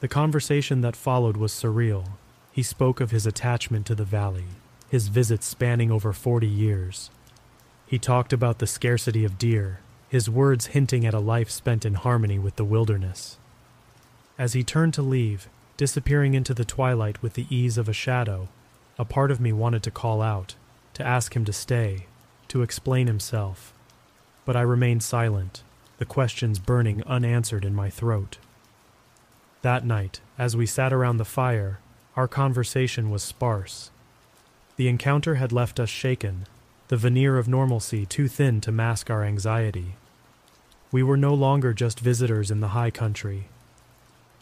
[0.01, 2.09] The conversation that followed was surreal.
[2.53, 4.45] He spoke of his attachment to the valley,
[4.91, 7.09] his visits spanning over 40 years.
[7.87, 11.95] He talked about the scarcity of deer, his words hinting at a life spent in
[11.95, 13.39] harmony with the wilderness.
[14.39, 15.49] As he turned to leave,
[15.79, 18.49] disappearing into the twilight with the ease of a shadow,
[18.99, 20.55] a part of me wanted to call out,
[20.95, 22.07] to ask him to stay,
[22.49, 23.72] to explain himself.
[24.45, 25.62] But I remained silent,
[25.99, 28.38] the questions burning unanswered in my throat.
[29.62, 31.80] That night, as we sat around the fire,
[32.16, 33.90] our conversation was sparse.
[34.76, 36.47] The encounter had left us shaken,
[36.88, 39.97] the veneer of normalcy too thin to mask our anxiety.
[40.92, 43.49] We were no longer just visitors in the high country.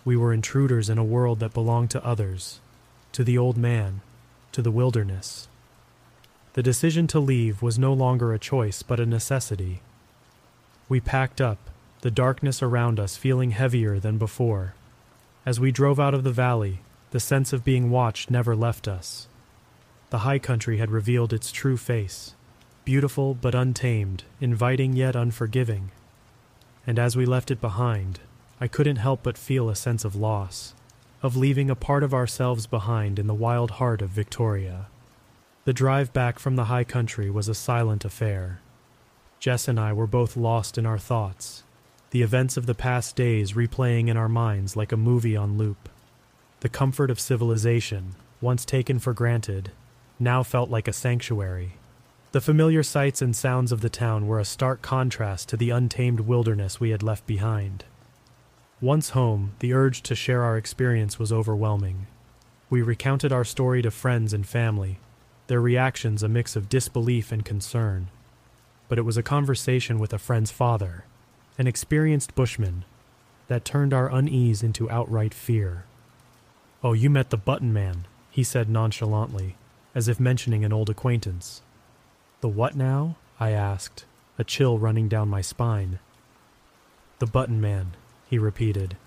[0.05, 2.61] We were intruders in a world that belonged to others,
[3.13, 4.01] to the old man,
[4.51, 5.49] to the wilderness.
[6.55, 9.81] The decision to leave was no longer a choice but a necessity.
[10.89, 11.71] We packed up,
[12.03, 14.75] the darkness around us feeling heavier than before.
[15.47, 16.81] As we drove out of the valley,
[17.11, 19.29] the sense of being watched never left us.
[20.11, 22.35] The high country had revealed its true face
[22.85, 25.93] beautiful but untamed, inviting yet unforgiving.
[26.85, 28.19] And as we left it behind,
[28.61, 30.75] I couldn't help but feel a sense of loss,
[31.23, 34.87] of leaving a part of ourselves behind in the wild heart of Victoria.
[35.65, 38.61] The drive back from the high country was a silent affair.
[39.39, 41.63] Jess and I were both lost in our thoughts,
[42.11, 45.89] the events of the past days replaying in our minds like a movie on loop.
[46.61, 49.71] The comfort of civilization, once taken for granted,
[50.19, 51.75] now felt like a sanctuary.
[52.33, 56.21] The familiar sights and sounds of the town were a stark contrast to the untamed
[56.21, 57.85] wilderness we had left behind.
[58.81, 62.09] Once home, the urge to share our experience was overwhelming.
[62.69, 64.99] We recounted our story to friends and family,
[65.47, 68.09] their reactions a mix of disbelief and concern
[68.93, 71.07] but it was a conversation with a friend's father,
[71.57, 72.85] an experienced bushman,
[73.49, 75.87] that turned our unease into outright fear.
[76.85, 79.57] Oh, you met the button man, he said nonchalantly,
[79.95, 81.63] as if mentioning an old acquaintance.
[82.43, 83.17] The what now?
[83.41, 84.05] I asked,
[84.39, 85.99] a chill running down my spine.
[87.19, 87.93] The button man,
[88.29, 88.99] he repeated.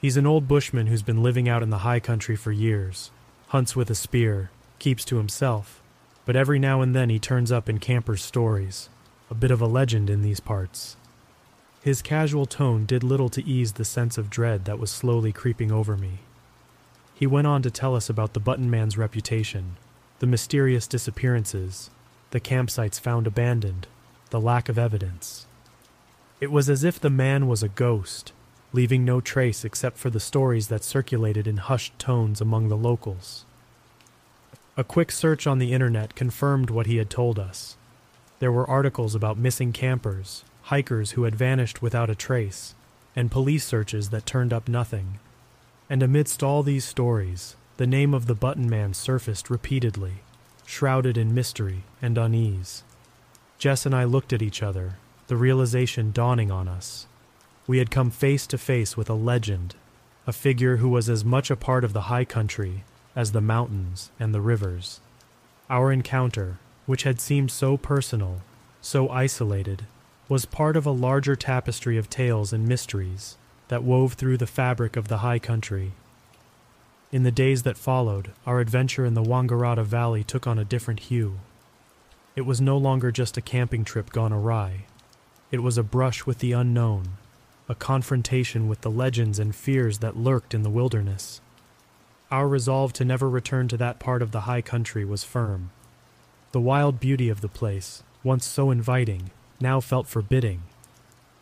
[0.00, 3.10] He's an old bushman who's been living out in the high country for years,
[3.48, 4.52] hunts with a spear,
[4.86, 5.82] keeps to himself,
[6.24, 8.88] but every now and then he turns up in campers' stories,
[9.28, 10.96] a bit of a legend in these parts.
[11.82, 15.72] His casual tone did little to ease the sense of dread that was slowly creeping
[15.72, 16.20] over me.
[17.16, 19.76] He went on to tell us about the Button Man's reputation,
[20.20, 21.90] the mysterious disappearances,
[22.30, 23.88] the campsites found abandoned,
[24.30, 25.48] the lack of evidence.
[26.40, 28.32] It was as if the man was a ghost,
[28.72, 33.46] leaving no trace except for the stories that circulated in hushed tones among the locals.
[34.78, 37.78] A quick search on the internet confirmed what he had told us.
[38.40, 42.74] There were articles about missing campers, hikers who had vanished without a trace,
[43.14, 45.18] and police searches that turned up nothing.
[45.88, 50.16] And amidst all these stories, the name of the Button Man surfaced repeatedly,
[50.66, 52.82] shrouded in mystery and unease.
[53.58, 54.98] Jess and I looked at each other,
[55.28, 57.06] the realization dawning on us.
[57.66, 59.74] We had come face to face with a legend,
[60.26, 62.84] a figure who was as much a part of the high country
[63.16, 65.00] as the mountains and the rivers.
[65.68, 68.42] Our encounter, which had seemed so personal,
[68.80, 69.86] so isolated,
[70.28, 73.36] was part of a larger tapestry of tales and mysteries
[73.68, 75.92] that wove through the fabric of the high country.
[77.10, 81.00] In the days that followed, our adventure in the Wonnangatta Valley took on a different
[81.00, 81.38] hue.
[82.34, 84.84] It was no longer just a camping trip gone awry.
[85.50, 87.16] It was a brush with the unknown,
[87.68, 91.40] a confrontation with the legends and fears that lurked in the wilderness.
[92.30, 95.70] Our resolve to never return to that part of the high country was firm.
[96.50, 99.30] The wild beauty of the place, once so inviting,
[99.60, 100.62] now felt forbidding,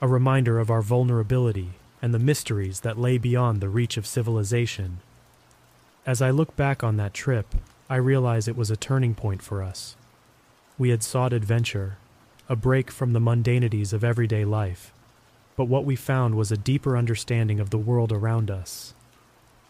[0.03, 1.71] a reminder of our vulnerability
[2.03, 4.99] and the mysteries that lay beyond the reach of civilization.
[6.05, 7.55] As I look back on that trip,
[7.89, 9.97] I realize it was a turning point for us.
[10.77, 11.97] We had sought adventure,
[12.49, 14.93] a break from the mundanities of everyday life,
[15.57, 18.94] but what we found was a deeper understanding of the world around us.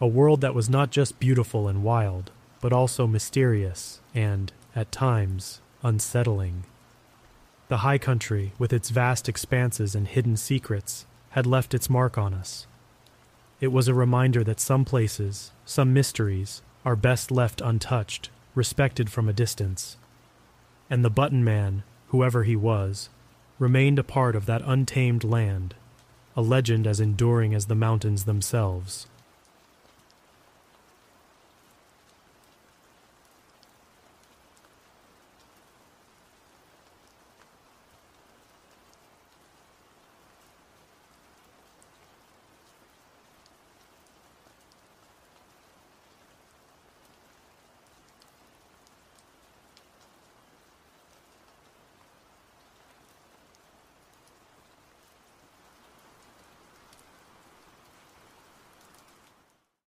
[0.01, 2.31] A world that was not just beautiful and wild,
[2.61, 6.65] but also mysterious and, at times, unsettling.
[7.69, 12.35] The high country, with its vast expanses and hidden secrets, had left its mark on
[12.35, 12.67] us.
[13.61, 19.29] It was a reminder that some places, some mysteries, are best left untouched, respected from
[19.29, 19.97] a distance.
[20.91, 23.09] And the Button Man, whoever he was,
[23.59, 25.75] remained a part of that untamed land,
[26.37, 29.07] a legend as enduring as the mountains themselves.